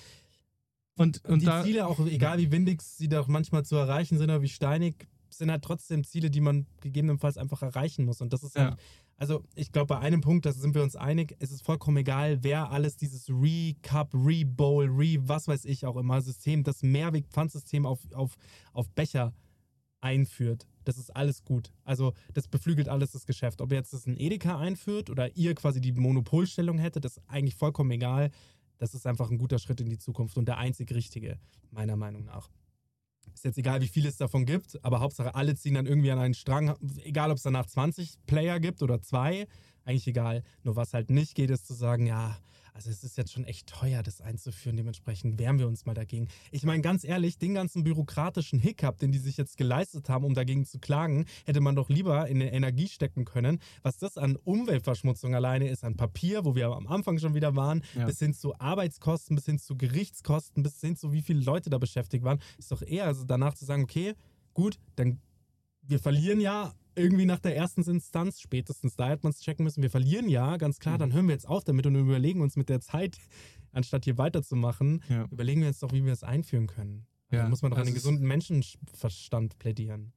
[0.96, 4.30] Und, und die da, Ziele, auch egal wie windig sie doch manchmal zu erreichen sind
[4.30, 8.20] oder wie steinig, sind halt trotzdem Ziele, die man gegebenenfalls einfach erreichen muss.
[8.20, 8.76] Und das ist halt, Ja.
[9.18, 12.42] Also ich glaube, bei einem Punkt, da sind wir uns einig, es ist vollkommen egal,
[12.42, 17.98] wer alles dieses Re-Cup, Re-Bowl, Re, was weiß ich auch immer, System, das Mehrweg-Pfandsystem auf,
[18.12, 18.36] auf,
[18.72, 19.34] auf Becher
[20.00, 20.66] einführt.
[20.84, 21.72] Das ist alles gut.
[21.82, 23.60] Also das beflügelt alles das Geschäft.
[23.60, 27.56] Ob jetzt das ein Edeka einführt oder ihr quasi die Monopolstellung hättet, das ist eigentlich
[27.56, 28.30] vollkommen egal.
[28.78, 31.40] Das ist einfach ein guter Schritt in die Zukunft und der einzig richtige,
[31.72, 32.48] meiner Meinung nach.
[33.34, 36.18] Ist jetzt egal, wie viel es davon gibt, aber Hauptsache alle ziehen dann irgendwie an
[36.18, 36.74] einen Strang.
[37.04, 39.46] Egal, ob es danach 20 Player gibt oder zwei,
[39.84, 40.42] eigentlich egal.
[40.62, 42.36] Nur was halt nicht geht, ist zu sagen, ja,
[42.78, 44.76] also es ist jetzt schon echt teuer, das einzuführen.
[44.76, 46.28] Dementsprechend wehren wir uns mal dagegen.
[46.52, 50.32] Ich meine, ganz ehrlich, den ganzen bürokratischen Hiccup, den die sich jetzt geleistet haben, um
[50.32, 53.58] dagegen zu klagen, hätte man doch lieber in eine Energie stecken können.
[53.82, 57.82] Was das an Umweltverschmutzung alleine ist, an Papier, wo wir am Anfang schon wieder waren,
[57.96, 58.06] Ja.
[58.06, 61.78] bis hin zu Arbeitskosten, bis hin zu Gerichtskosten, bis hin zu wie viele Leute da
[61.78, 64.14] beschäftigt waren, ist doch eher also danach zu sagen, okay,
[64.54, 65.18] gut, dann
[65.82, 69.82] wir verlieren ja irgendwie nach der ersten Instanz, spätestens da hätte man es checken müssen,
[69.82, 70.98] wir verlieren ja, ganz klar, Mhm.
[70.98, 73.18] dann hören wir jetzt auf damit und überlegen uns mit der Zeit
[73.72, 75.26] anstatt hier weiterzumachen, Ja.
[75.30, 77.06] überlegen wir jetzt doch, wie wir es einführen können.
[77.30, 80.12] Also Ja, muss man doch den ist- gesunden Menschenverstand plädieren.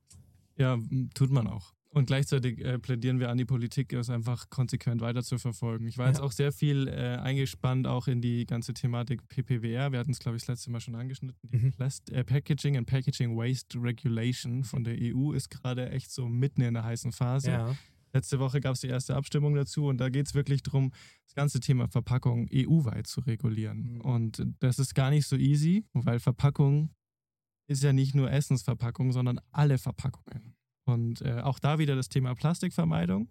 [0.58, 0.78] Ja,
[1.13, 1.74] tut man auch.
[1.93, 5.88] Und gleichzeitig äh, plädieren wir an die Politik, es einfach konsequent weiter zu verfolgen.
[5.88, 6.23] Ich war jetzt Ja.
[6.23, 9.91] auch sehr viel äh, eingespannt, auch in die ganze Thematik PPWR.
[9.91, 11.38] Wir hatten es, glaube ich, das letzte Mal schon angeschnitten.
[11.51, 11.71] Die Mhm.
[11.73, 16.62] Plast äh, Packaging and Packaging Waste Regulation von der EU ist gerade echt so mitten
[16.62, 17.51] in der heißen Phase.
[17.51, 17.75] Ja.
[18.13, 20.91] Letzte Woche gab es die erste Abstimmung dazu und da geht es wirklich darum,
[21.25, 23.95] das ganze Thema Verpackung EU-weit zu regulieren.
[23.95, 24.01] Mhm.
[24.01, 26.89] Und das ist gar nicht so easy, weil Verpackung
[27.67, 30.56] ist ja nicht nur Essensverpackung, sondern alle Verpackungen.
[30.86, 33.30] Und äh, auch da wieder das Thema Plastikvermeidung.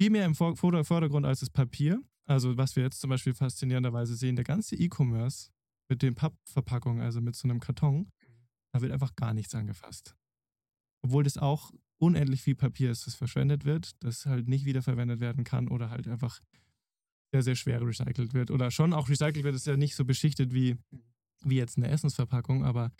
[0.00, 2.02] Viel mehr im Vor Vorder- Vordergrund als das Papier.
[2.26, 5.50] Also was wir jetzt zum Beispiel faszinierenderweise sehen, der ganze E-Commerce
[5.88, 8.10] mit den Pappverpackungen, also mit so einem Karton,
[8.72, 10.16] da wird einfach gar nichts angefasst.
[11.02, 15.44] Obwohl das auch unendlich viel Papier ist, das verschwendet wird, das halt nicht wiederverwendet werden
[15.44, 16.40] kann oder halt einfach
[17.32, 18.50] sehr, sehr schwer recycelt wird.
[18.50, 20.76] Oder schon auch recycelt wird, ist ja nicht so beschichtet wie,
[21.44, 22.90] wie jetzt eine Essensverpackung, aber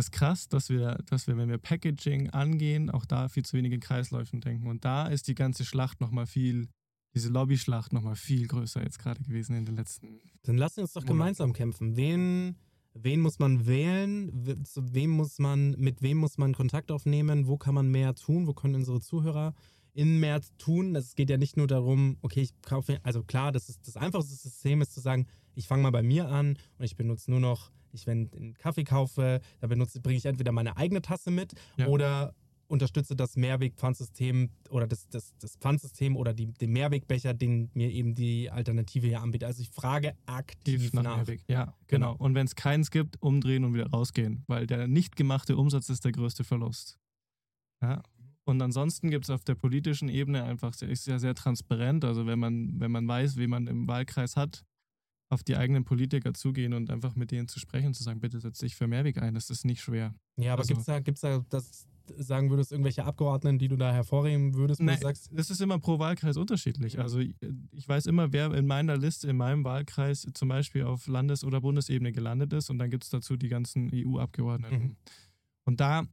[0.00, 3.54] das ist krass, dass wir, dass wir, wenn wir Packaging angehen, auch da viel zu
[3.54, 4.66] wenig in Kreisläufen denken.
[4.66, 6.68] Und da ist die ganze Schlacht nochmal viel,
[7.14, 10.18] diese Lobbyschlacht nochmal viel größer jetzt gerade gewesen in den letzten.
[10.44, 11.12] Dann lassen wir uns doch Monate.
[11.12, 11.96] gemeinsam kämpfen.
[11.96, 12.56] Wen,
[12.94, 14.64] wen muss man wählen?
[14.64, 17.46] Zu wem muss man, mit wem muss man Kontakt aufnehmen?
[17.46, 18.46] Wo kann man mehr tun?
[18.46, 19.54] Wo können unsere Zuhörer
[19.92, 20.96] in mehr tun?
[20.96, 24.34] Es geht ja nicht nur darum, okay, ich kaufe, also klar, das ist das einfachste
[24.34, 27.70] System ist zu sagen, ich fange mal bei mir an und ich benutze nur noch,
[27.94, 31.86] ich wenn einen Kaffee kaufe, da benutze, bringe ich entweder meine eigene Tasse mit Ja.
[31.86, 32.34] oder
[32.68, 38.14] unterstütze das Mehrwegpfandsystem oder das, das, das Pfandsystem oder die, den Mehrwegbecher, den mir eben
[38.14, 39.48] die Alternative hier anbietet.
[39.48, 41.16] Also ich frage aktiv nach.
[41.16, 41.42] Mehrweg.
[41.48, 42.14] Ja, genau.
[42.16, 46.04] Und wenn es keins gibt, umdrehen und wieder rausgehen, weil der nicht gemachte Umsatz ist
[46.04, 46.96] der größte Verlust.
[47.82, 48.02] Ja.
[48.44, 52.04] Und ansonsten gibt es auf der politischen Ebene einfach, sehr- ist ja sehr transparent.
[52.04, 54.64] Also wenn man, wenn man weiß, wen man im Wahlkreis hat,
[55.30, 58.58] auf die eigenen Politiker zugehen und einfach mit denen zu sprechen, zu sagen, bitte setz
[58.58, 60.12] dich für Mehrweg ein, das ist nicht schwer.
[60.36, 63.92] Ja, aber Also- gibt's da, gibt's da, das sagen würdest, irgendwelche Abgeordneten, die du da
[63.92, 66.98] hervorheben würdest, du sagst, das ist immer pro Wahlkreis unterschiedlich.
[66.98, 67.36] Also ich,
[67.70, 71.60] ich weiß immer, wer in meiner Liste, in meinem Wahlkreis zum Beispiel auf Landes- oder
[71.60, 74.82] Bundesebene gelandet ist und dann gibt es dazu die ganzen EU-Abgeordneten.
[74.82, 74.96] Mhm.
[75.64, 76.04] Und da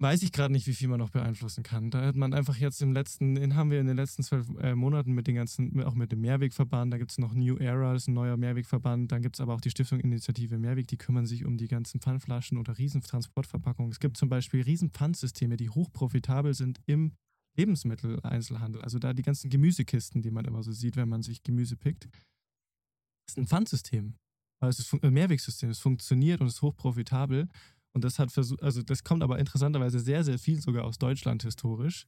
[0.00, 1.90] weiß ich gerade nicht, wie viel man noch beeinflussen kann.
[1.90, 4.74] Da hat man einfach jetzt im letzten, den haben wir in den letzten zwölf äh,
[4.74, 8.02] Monaten mit den ganzen, auch mit dem Mehrwegverband, da gibt es noch New Era, das
[8.02, 11.26] ist ein neuer Mehrwegverband, dann gibt es aber auch die Stiftung Initiative Mehrweg, die kümmern
[11.26, 13.92] sich um die ganzen Pfandflaschen oder Riesentransportverpackungen.
[13.92, 17.12] Es gibt zum Beispiel Riesenpfandsysteme, die hochprofitabel sind im
[17.56, 18.82] Lebensmitteleinzelhandel.
[18.82, 22.06] Also da die ganzen Gemüsekisten, die man immer so sieht, wenn man sich Gemüse pickt.
[22.06, 24.16] Das ist ein Pfandsystem.
[24.60, 25.70] Also es ist ein Mehrwegsystem.
[25.70, 27.48] Es funktioniert und ist hochprofitabel.
[27.94, 31.44] Und das hat versucht, also das kommt aber interessanterweise sehr, sehr viel sogar aus Deutschland
[31.44, 32.06] historisch.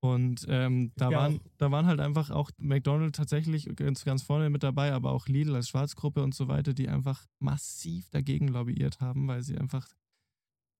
[0.00, 4.50] Und ähm, da, Ja, waren, da waren halt einfach auch McDonald's tatsächlich ganz, ganz vorne
[4.50, 9.00] mit dabei, aber auch Lidl als Schwarzgruppe und so weiter, die einfach massiv dagegen lobbyiert
[9.00, 9.88] haben, weil sie einfach,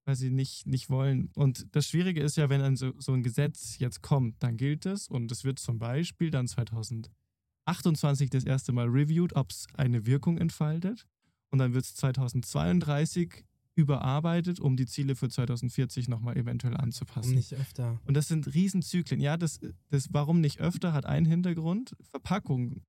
[0.05, 1.31] weil sie nicht, nicht wollen.
[1.33, 4.85] Und das Schwierige ist ja, wenn ein so, so ein Gesetz jetzt kommt, dann gilt
[4.85, 10.05] es und es wird zum Beispiel dann 2028 das erste Mal reviewed, ob es eine
[10.05, 11.07] Wirkung entfaltet.
[11.49, 13.43] Und dann wird es 2032
[13.75, 17.35] überarbeitet, um die Ziele für 2040 nochmal eventuell warum anzupassen.
[17.35, 17.99] nicht öfter?
[18.05, 19.19] Und das sind Riesenzyklen.
[19.19, 19.59] Ja, das,
[19.89, 21.95] das warum nicht öfter hat einen Hintergrund.
[22.11, 22.81] Verpackung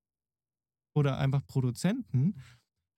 [0.95, 2.37] oder einfach Produzenten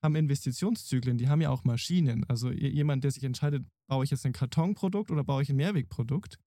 [0.02, 2.24] haben Investitionszyklen, die haben ja auch Maschinen.
[2.24, 6.38] Also jemand, der sich entscheidet, baue ich jetzt ein Kartonprodukt oder baue ich ein Mehrwegprodukt,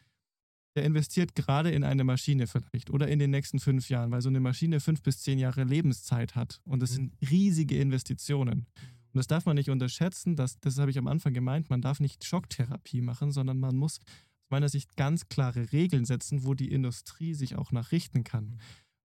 [0.77, 4.29] der investiert gerade in eine Maschine vielleicht oder in den nächsten fünf Jahren, weil so
[4.29, 6.61] eine Maschine fünf bis zehn Jahre Lebenszeit hat.
[6.63, 6.95] Und das Mhm.
[6.95, 8.67] sind riesige Investitionen.
[9.13, 11.99] Und das darf man nicht unterschätzen, das, das habe ich am Anfang gemeint, man darf
[11.99, 16.71] nicht Schocktherapie machen, sondern man muss aus meiner Sicht ganz klare Regeln setzen, wo die
[16.71, 18.59] Industrie sich auch nach richten kann.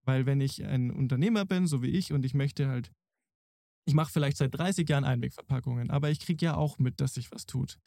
[0.04, 2.92] Weil wenn ich ein Unternehmer bin, so wie ich, und ich möchte halt,
[3.84, 7.32] ich mache vielleicht seit 30 Jahren Einwegverpackungen, aber ich kriege ja auch mit, dass sich
[7.32, 7.78] was tut.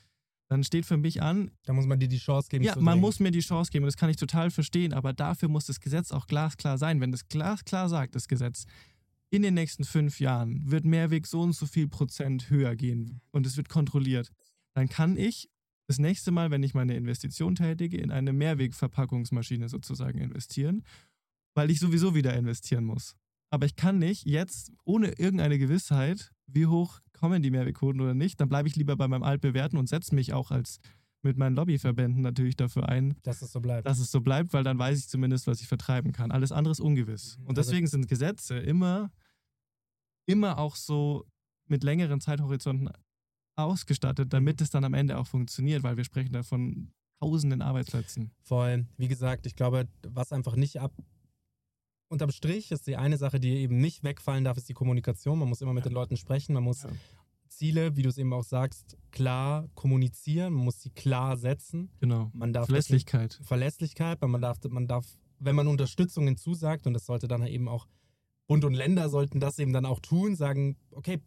[0.49, 2.63] Dann steht für mich an, Da muss man dir die Chance geben.
[2.63, 5.47] ja, zu man muss mir die Chance geben, das kann ich total verstehen, aber dafür
[5.47, 6.99] muss das Gesetz auch glasklar sein.
[6.99, 8.65] Wenn das glasklar sagt, das Gesetz,
[9.29, 13.45] in den nächsten fünf Jahren wird Mehrweg so und so viel Prozent höher gehen und
[13.45, 14.31] es wird kontrolliert,
[14.73, 15.49] dann kann ich
[15.87, 20.83] das nächste Mal, wenn ich meine Investition tätige, in eine Mehrwegverpackungsmaschine sozusagen investieren,
[21.55, 23.15] weil ich sowieso wieder investieren muss.
[23.49, 28.39] Aber ich kann nicht jetzt ohne irgendeine Gewissheit, wie hoch kommen die Mehrwegquoten oder nicht,
[28.39, 30.79] dann bleibe ich lieber bei meinem altbewährten und setze mich auch als
[31.21, 33.85] mit meinen Lobbyverbänden natürlich dafür ein, dass es so bleibt.
[33.87, 36.31] dass es so bleibt, weil dann weiß ich zumindest, was ich vertreiben kann.
[36.31, 37.37] Alles andere ist ungewiss.
[37.45, 39.11] Und Also- deswegen sind Gesetze immer,
[40.25, 41.25] immer auch so
[41.67, 42.89] mit längeren Zeithorizonten
[43.57, 48.31] ausgestattet, damit es dann am Ende auch funktioniert, weil wir sprechen da von tausenden Arbeitsplätzen.
[48.43, 48.87] Voll.
[48.97, 50.93] Wie gesagt, ich glaube, was einfach nicht ab
[52.11, 55.37] unterm Strich ist die eine Sache, die eben nicht wegfallen darf, ist die Kommunikation.
[55.37, 56.89] Man muss immer mit den Leuten sprechen, man muss Ja.
[57.59, 61.89] Ziele, wie du es eben auch sagst, klar kommunizieren, man muss sie klar setzen.
[61.99, 62.31] Genau.
[62.33, 63.37] Man darf Verlässlichkeit.
[63.43, 65.05] Verlässlichkeit, weil man darf, man darf,
[65.39, 67.85] wenn man Unterstützungen zusagt, und das sollte dann eben auch
[68.47, 71.19] Bund und Länder sollten das eben dann auch tun, sagen, okay,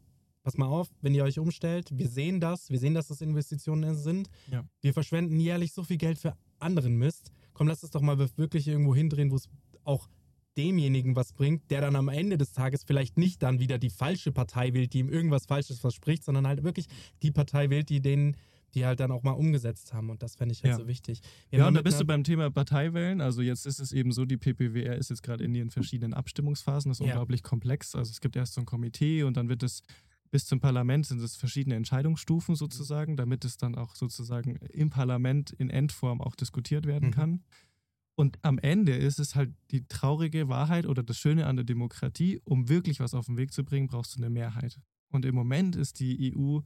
[0.42, 3.94] pass mal auf, wenn ihr euch umstellt, wir sehen das, wir sehen, dass das Investitionen
[3.94, 4.30] sind.
[4.50, 4.64] Ja.
[4.80, 7.30] Wir verschwenden jährlich so viel Geld für anderen Mist.
[7.52, 9.50] Komm, lass es doch mal wirklich irgendwo hindrehen, wo es
[9.84, 10.08] auch
[10.56, 14.32] demjenigen was bringt, der dann am Ende des Tages vielleicht nicht dann wieder die falsche
[14.32, 16.86] Partei wählt, die ihm irgendwas Falsches verspricht, sondern halt wirklich
[17.22, 18.36] die Partei wählt, die den,
[18.74, 20.10] die halt dann auch mal umgesetzt haben.
[20.10, 20.78] Und das fände ich halt Ja.
[20.78, 21.20] so wichtig.
[21.50, 23.20] Wir Ja, und da bist du beim Thema Parteiwählen.
[23.20, 26.90] Also jetzt ist es eben so, die PPWR ist jetzt gerade in ihren verschiedenen Abstimmungsphasen.
[26.90, 27.12] Das ist Ja.
[27.12, 27.94] unglaublich komplex.
[27.94, 29.82] Also es gibt erst so ein Komitee und dann wird es
[30.30, 35.50] bis zum Parlament sind es verschiedene Entscheidungsstufen sozusagen, damit es dann auch sozusagen im Parlament
[35.52, 37.12] in Endform auch diskutiert werden Mhm.
[37.12, 37.42] kann.
[38.14, 42.40] Und am Ende ist es halt die traurige Wahrheit oder das Schöne an der Demokratie,
[42.44, 44.80] um wirklich was auf den Weg zu bringen, brauchst du eine Mehrheit.
[45.10, 46.60] Und im Moment ist die EU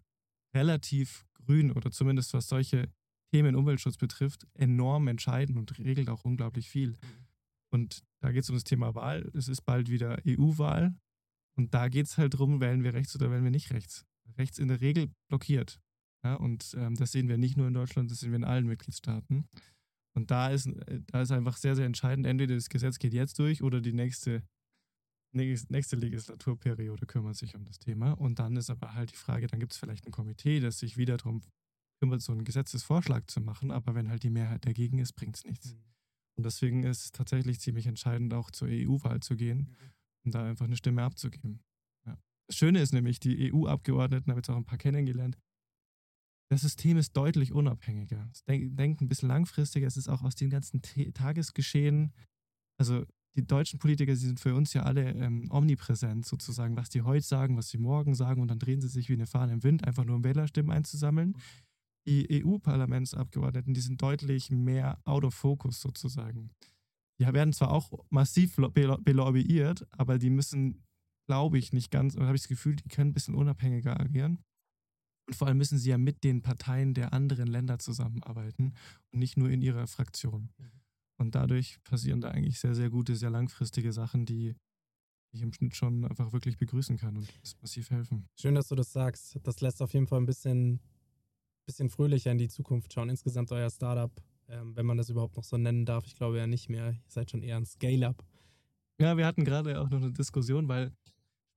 [0.54, 2.90] relativ grün oder zumindest was solche
[3.32, 6.94] Themen Umweltschutz betrifft, enorm entscheidend und regelt auch unglaublich viel.
[7.70, 9.30] Und da geht es um das Thema Wahl.
[9.34, 10.94] Es ist bald wieder EU-Wahl.
[11.56, 14.04] Und da geht es halt darum, wählen wir rechts oder wählen wir nicht rechts.
[14.36, 15.80] Rechts in der Regel blockiert.
[16.24, 18.66] Ja, und ähm, das sehen wir nicht nur in Deutschland, das sehen wir in allen
[18.66, 19.48] Mitgliedstaaten.
[20.16, 23.38] Und da ist, äh, da ist einfach sehr, sehr entscheidend, entweder das Gesetz geht jetzt
[23.38, 24.42] durch oder die nächste,
[25.32, 28.12] nächste Legislaturperiode kümmert sich um das Thema.
[28.12, 30.96] Und dann ist aber halt die Frage, dann gibt es vielleicht ein Komitee, das sich
[30.96, 31.42] wieder darum
[32.00, 33.70] kümmert, so einen Gesetzesvorschlag zu machen.
[33.70, 35.76] Aber wenn halt die Mehrheit dagegen ist, bringt es nichts.
[36.38, 39.74] Und deswegen ist es tatsächlich ziemlich entscheidend, auch zur EU-Wahl zu gehen
[40.24, 41.60] und da einfach eine Stimme abzugeben.
[42.06, 42.18] Ja.
[42.48, 45.36] Das Schöne ist nämlich, die EU-Abgeordneten, habe jetzt auch ein paar kennengelernt,
[46.48, 48.28] das System ist deutlich unabhängiger.
[48.32, 49.86] Es denk, ein bisschen langfristiger.
[49.86, 52.12] Es ist auch aus dem ganzen T Tagesgeschehen.
[52.78, 53.04] Also
[53.36, 57.26] die deutschen Politiker, sie sind für uns ja alle ähm, omnipräsent sozusagen, was die heute
[57.26, 59.84] sagen, was sie morgen sagen und dann drehen sie sich wie eine Fahne im Wind,
[59.86, 61.36] einfach nur um Wählerstimmen einzusammeln.
[62.06, 66.50] Die EU-Parlamentsabgeordneten, die sind deutlich mehr out of focus sozusagen.
[67.20, 70.84] Die werden zwar auch massiv lo- belo- belobbyiert, aber die müssen,
[71.28, 74.38] glaube ich, nicht ganz, oder habe ich das Gefühl, die können ein bisschen unabhängiger agieren.
[75.26, 78.74] Und vor allem müssen sie ja mit den Parteien der anderen Länder zusammenarbeiten
[79.10, 80.50] und nicht nur in ihrer Fraktion.
[81.18, 84.54] Und dadurch passieren da eigentlich sehr, sehr gute, sehr langfristige Sachen, die
[85.32, 88.28] ich im Schnitt schon einfach wirklich begrüßen kann und das massiv helfen.
[88.38, 89.38] Schön, dass du das sagst.
[89.42, 90.80] Das lässt auf jeden Fall ein bisschen,
[91.66, 93.08] bisschen fröhlicher in die Zukunft schauen.
[93.08, 94.12] Insgesamt euer Startup,
[94.48, 96.06] ähm, wenn man das überhaupt noch so nennen darf.
[96.06, 96.92] Ich glaube ja nicht mehr.
[96.92, 98.24] Ihr seid schon eher ein Scale-Up.
[99.00, 100.92] Ja, wir hatten gerade auch noch eine Diskussion, weil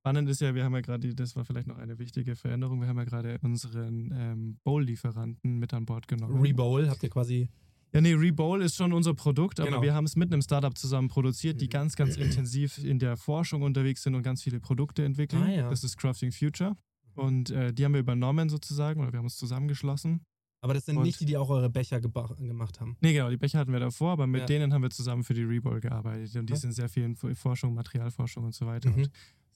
[0.00, 2.88] spannend ist ja, wir haben ja gerade, das war vielleicht noch eine wichtige Veränderung, wir
[2.88, 6.40] haben ja gerade unseren ähm, Bowl-Lieferanten mit an Bord genommen.
[6.40, 7.48] Rebowl habt ihr quasi.
[7.92, 9.82] Ja, nee, Rebowl ist schon unser Produkt, aber Genau.
[9.82, 11.70] wir haben es mit einem Startup zusammen produziert, die Mhm.
[11.70, 15.42] ganz, ganz intensiv in der Forschung unterwegs sind und ganz viele Produkte entwickeln.
[15.42, 15.70] Ah, ja.
[15.70, 16.76] Das ist Crafting Future.
[17.16, 20.20] Und äh, die haben wir übernommen sozusagen, oder wir haben uns zusammengeschlossen.
[20.62, 22.96] Aber das sind Und- nicht die, die auch eure Becher gemacht haben.
[23.00, 24.46] Nee, genau, die Becher hatten wir davor, aber mit Ja.
[24.46, 26.36] denen haben wir zusammen für die Rebowl gearbeitet.
[26.36, 26.58] Und die Ja.
[26.58, 28.90] sind sehr viel in Forschung, Materialforschung und so weiter.
[28.90, 28.96] Mhm.
[28.96, 29.10] Und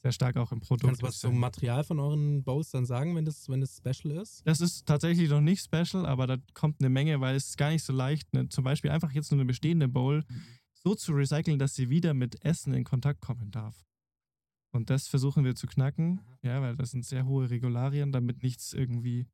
[0.05, 0.85] sehr stark auch im Produkt.
[0.85, 4.15] Kannst du was zum Material von euren Bowls dann sagen, wenn das, wenn das special
[4.19, 4.43] ist?
[4.45, 7.71] Das ist tatsächlich noch nicht special, aber da kommt eine Menge, weil es ist gar
[7.71, 10.23] nicht so leicht, ne, zum Beispiel einfach jetzt nur eine bestehende Bowl
[10.75, 13.87] so zu recyceln, dass sie wieder mit Essen in Kontakt kommen darf.
[14.73, 18.75] Und das versuchen wir zu knacken, ja, weil das sind sehr hohe Regularien, damit nichts
[18.75, 19.27] irgendwie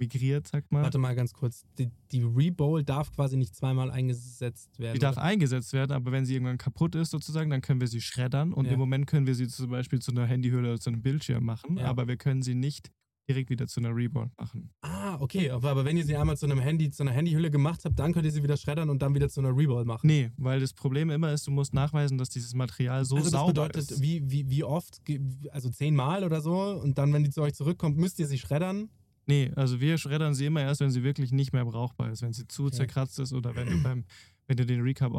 [0.00, 0.82] migriert, sagt man.
[0.82, 1.64] Warte mal ganz kurz.
[1.78, 4.94] Die, die Rebowl darf quasi nicht zweimal eingesetzt werden.
[4.94, 5.24] Die darf oder?
[5.24, 8.66] eingesetzt werden, aber wenn sie irgendwann kaputt ist, sozusagen, dann können wir sie schreddern und
[8.66, 8.72] Ja.
[8.72, 11.76] im Moment können wir sie zum Beispiel zu einer Handyhülle oder zu einem Bildschirm machen,
[11.76, 11.84] Ja.
[11.86, 12.90] aber wir können sie nicht
[13.28, 14.70] direkt wieder zu einer Rebound machen.
[14.80, 15.50] Ah, okay.
[15.50, 18.12] Aber, aber wenn ihr sie einmal zu einem Handy, zu einer Handyhülle gemacht habt, dann
[18.12, 20.08] könnt ihr sie wieder schreddern und dann wieder zu einer Rebowl machen.
[20.08, 23.32] Nee, weil das Problem immer ist, du musst nachweisen, dass dieses Material so also das
[23.32, 24.02] sauber bedeutet, ist.
[24.02, 25.00] wie, wie, wie oft?
[25.52, 26.60] Also zehnmal oder so?
[26.82, 28.88] Und dann, wenn die zu euch zurückkommt, müsst ihr sie schreddern?
[29.26, 32.32] Nee, also wir schreddern sie immer erst, wenn sie wirklich nicht mehr brauchbar ist, wenn
[32.32, 32.76] sie zu Okay.
[32.76, 34.04] zerkratzt ist oder wenn du beim
[34.48, 35.12] wenn du den Recap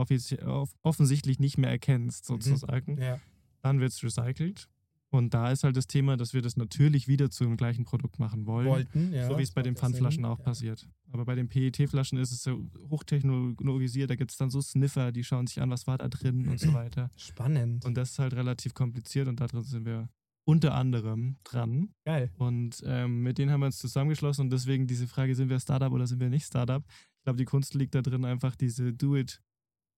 [0.84, 2.42] offensichtlich nicht mehr erkennst, Mhm.
[2.42, 3.18] sozusagen, Ja.
[3.62, 4.68] dann wird es recycelt.
[5.10, 8.18] Und da ist halt das Thema, dass wir das natürlich wieder zu dem gleichen Produkt
[8.20, 8.68] machen wollen.
[8.68, 9.28] Wollten, ja.
[9.30, 10.44] so wie es bei den Pfandflaschen auch Ja.
[10.44, 10.88] passiert.
[11.12, 15.24] Aber bei den PET-Flaschen ist es so hochtechnologisiert, da gibt es dann so Sniffer, die
[15.24, 17.10] schauen sich an, was war da drin und so weiter.
[17.18, 17.86] Spannend.
[17.86, 20.10] Und das ist halt relativ kompliziert und da drin sind wir
[20.44, 21.94] unter anderem dran.
[22.06, 22.32] Geil.
[22.38, 25.92] Und ähm, mit denen haben wir uns zusammengeschlossen und deswegen diese Frage, sind wir Startup
[25.92, 26.84] oder sind wir nicht Startup?
[26.88, 29.42] Ich glaube, die Kunst liegt da drin, einfach diese Do-it,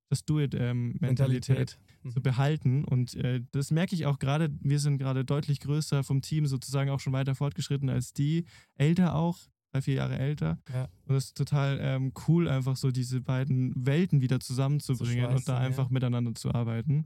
[0.10, 2.12] das Do-it-Mentalität Mhm.
[2.12, 2.84] zu behalten.
[2.84, 6.90] Und äh, das merke ich auch gerade, wir sind gerade deutlich größer vom Team, sozusagen
[6.90, 9.40] auch schon weiter fortgeschritten als die, älter auch,
[9.72, 10.60] drei, vier Jahre älter.
[10.72, 10.90] Ja.
[11.06, 15.48] Und es ist total ähm, cool, einfach so diese beiden Welten wieder zusammenzubringen Zu und
[15.48, 15.94] da einfach ja.
[15.94, 17.06] miteinander zu arbeiten.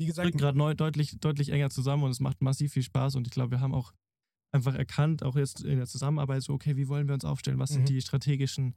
[0.00, 3.16] Wie gesagt, rückt gerade neu deutlich, deutlich enger zusammen und es macht massiv viel Spaß
[3.16, 3.92] und ich glaube, wir haben auch
[4.50, 7.70] einfach erkannt, auch jetzt in der Zusammenarbeit, so, okay, wie wollen wir uns aufstellen, was
[7.70, 7.74] Mhm.
[7.74, 8.74] sind die strategischen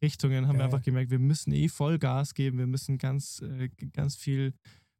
[0.00, 0.66] Richtungen, haben wir Geil.
[0.66, 4.54] einfach gemerkt, wir müssen eh voll Gas geben, wir müssen ganz, äh, ganz viel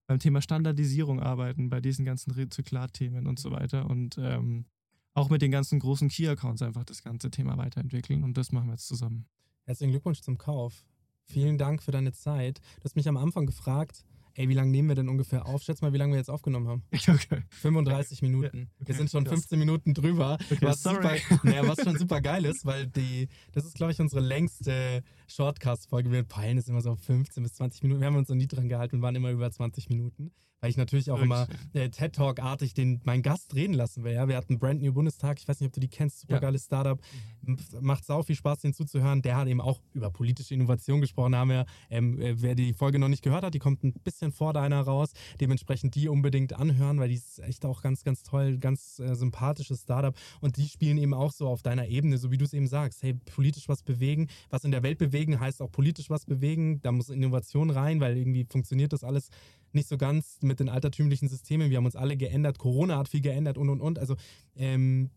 [0.09, 4.66] beim Thema Standardisierung arbeiten, bei diesen ganzen Rezyklatthemen und so weiter und ähm,
[5.14, 8.73] auch mit den ganzen großen Key-Accounts einfach das ganze Thema weiterentwickeln und das machen wir
[8.73, 9.27] jetzt zusammen.
[9.66, 10.85] herzlichen Glückwunsch zum Kauf.
[11.27, 12.59] Vielen Dank für deine Zeit.
[12.79, 14.05] Du hast mich am Anfang gefragt,
[14.35, 15.62] ey, wie lange nehmen wir denn ungefähr auf?
[15.62, 16.83] Schätz mal, wie lange wir jetzt aufgenommen haben.
[17.11, 17.43] Okay.
[17.51, 18.45] 35 Minuten.
[18.45, 19.41] Ja, Wir okay, sind schon krass.
[19.41, 20.39] 15 Minuten drüber.
[20.51, 24.01] Okay, was, super, naja, was schon super geil ist, weil die, das ist, glaube ich,
[24.01, 26.12] unsere längste Shortcast-Folge.
[26.12, 28.01] Wir peilen es immer so auf 15 bis 20 Minuten.
[28.01, 30.33] Wir haben uns noch nie dran gehalten und waren immer über 20 Minuten.
[30.61, 34.12] Weil ich natürlich auch immer äh, TED Talk-artig den meinen Gast reden lassen will.
[34.12, 34.28] Ja?
[34.28, 36.40] Wir hatten Brand New Bundestag, ich weiß nicht, ob du die kennst, super Ja.
[36.40, 37.00] geiles Startup.
[37.46, 39.22] M- Macht sau viel Spaß, den zuzuhören.
[39.22, 41.32] Der hat eben auch über politische Innovation gesprochen.
[41.32, 43.94] Da haben wir, ähm, äh, wer die Folge noch nicht gehört hat, die kommt ein
[44.04, 45.12] bisschen vor deiner raus.
[45.40, 49.80] Dementsprechend die unbedingt anhören, weil die ist echt auch ganz, ganz toll, ganz äh, sympathisches
[49.82, 50.14] Startup.
[50.42, 53.02] Und die spielen eben auch so auf deiner Ebene, so wie du es eben sagst.
[53.02, 54.28] Hey, politisch was bewegen.
[54.50, 56.82] Was in der Welt bewegen heißt auch politisch was bewegen.
[56.82, 59.30] Da muss Innovation rein, weil irgendwie funktioniert das alles
[59.75, 61.71] nicht so ganz mit den altertümlichen Systemen.
[61.71, 62.59] Wir haben uns alle geändert.
[62.59, 63.99] Corona hat viel geändert und und und.
[63.99, 64.16] Also
[64.57, 65.11] ähm,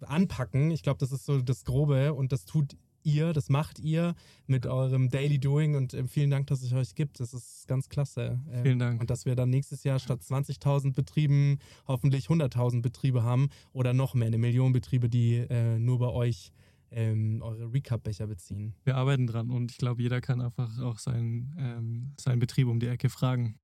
[0.00, 4.14] anpacken, ich glaube, das ist so das Grobe und das tut ihr, das macht ihr
[4.46, 7.20] mit eurem Daily Doing und ähm, vielen Dank, dass es euch gibt.
[7.20, 8.40] Das ist ganz klasse.
[8.50, 9.00] Ähm, Vielen Dank.
[9.00, 14.14] Und dass wir dann nächstes Jahr statt 20.000 Betrieben hoffentlich 100.000 Betriebe haben oder noch
[14.14, 16.52] mehr, eine Million Betriebe, die äh, nur bei euch
[16.90, 18.74] ähm, eure Recap-Becher beziehen.
[18.84, 22.80] Wir arbeiten dran und ich glaube, jeder kann einfach auch seinen, ähm, seinen Betrieb um
[22.80, 23.58] die Ecke fragen.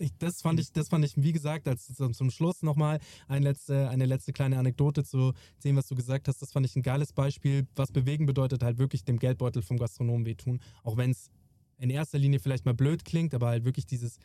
[0.00, 3.88] Ich, das fand ich, das fand ich, wie gesagt, als zum, Schluss nochmal ein letzte,
[3.88, 5.32] eine letzte kleine Anekdote zu
[5.64, 6.40] dem, was du gesagt hast.
[6.42, 7.66] Das fand ich ein geiles Beispiel.
[7.74, 10.60] Was bewegen bedeutet halt wirklich dem Geldbeutel vom Gastronomen wehtun.
[10.82, 11.30] Auch wenn es
[11.78, 14.18] in erster Linie vielleicht mal blöd klingt, aber halt wirklich dieses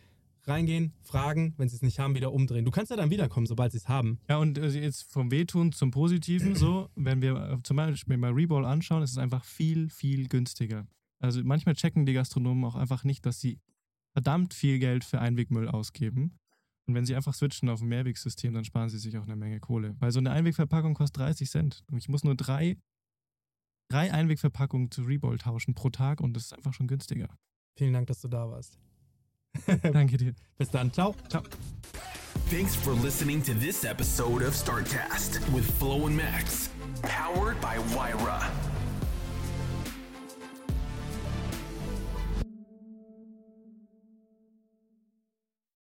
[0.45, 2.65] reingehen, fragen, wenn sie es nicht haben, wieder umdrehen.
[2.65, 4.19] Du kannst ja dann wiederkommen, sobald sie es haben.
[4.28, 8.32] Ja, und äh, jetzt vom Wehtun zum Positiven so, wenn wir äh, zum Beispiel mal
[8.32, 10.86] Reball anschauen, ist es einfach viel, viel günstiger.
[11.19, 13.59] Also manchmal checken die Gastronomen auch einfach nicht, dass sie
[14.14, 16.39] verdammt viel Geld für Einwegmüll ausgeben.
[16.86, 19.59] Und wenn sie einfach switchen auf ein Mehrwegsystem, dann sparen sie sich auch eine Menge
[19.59, 19.95] Kohle.
[19.99, 21.84] Weil so eine Einwegverpackung kostet 30 Cent.
[21.89, 22.78] Und ich muss nur drei,
[23.89, 27.30] drei Einwegverpackungen zu Reball tauschen pro Tag und das ist einfach schon günstiger.
[27.78, 28.78] Vielen Dank, dass du da warst.
[29.82, 30.36] Danke dir.
[30.57, 30.91] Bis dann.
[30.91, 31.16] Ciao.
[31.30, 31.43] Ciao.
[32.49, 36.70] Thanks for listening to this episode of StartCast with Flo and Max,
[37.01, 38.72] powered by Wyra.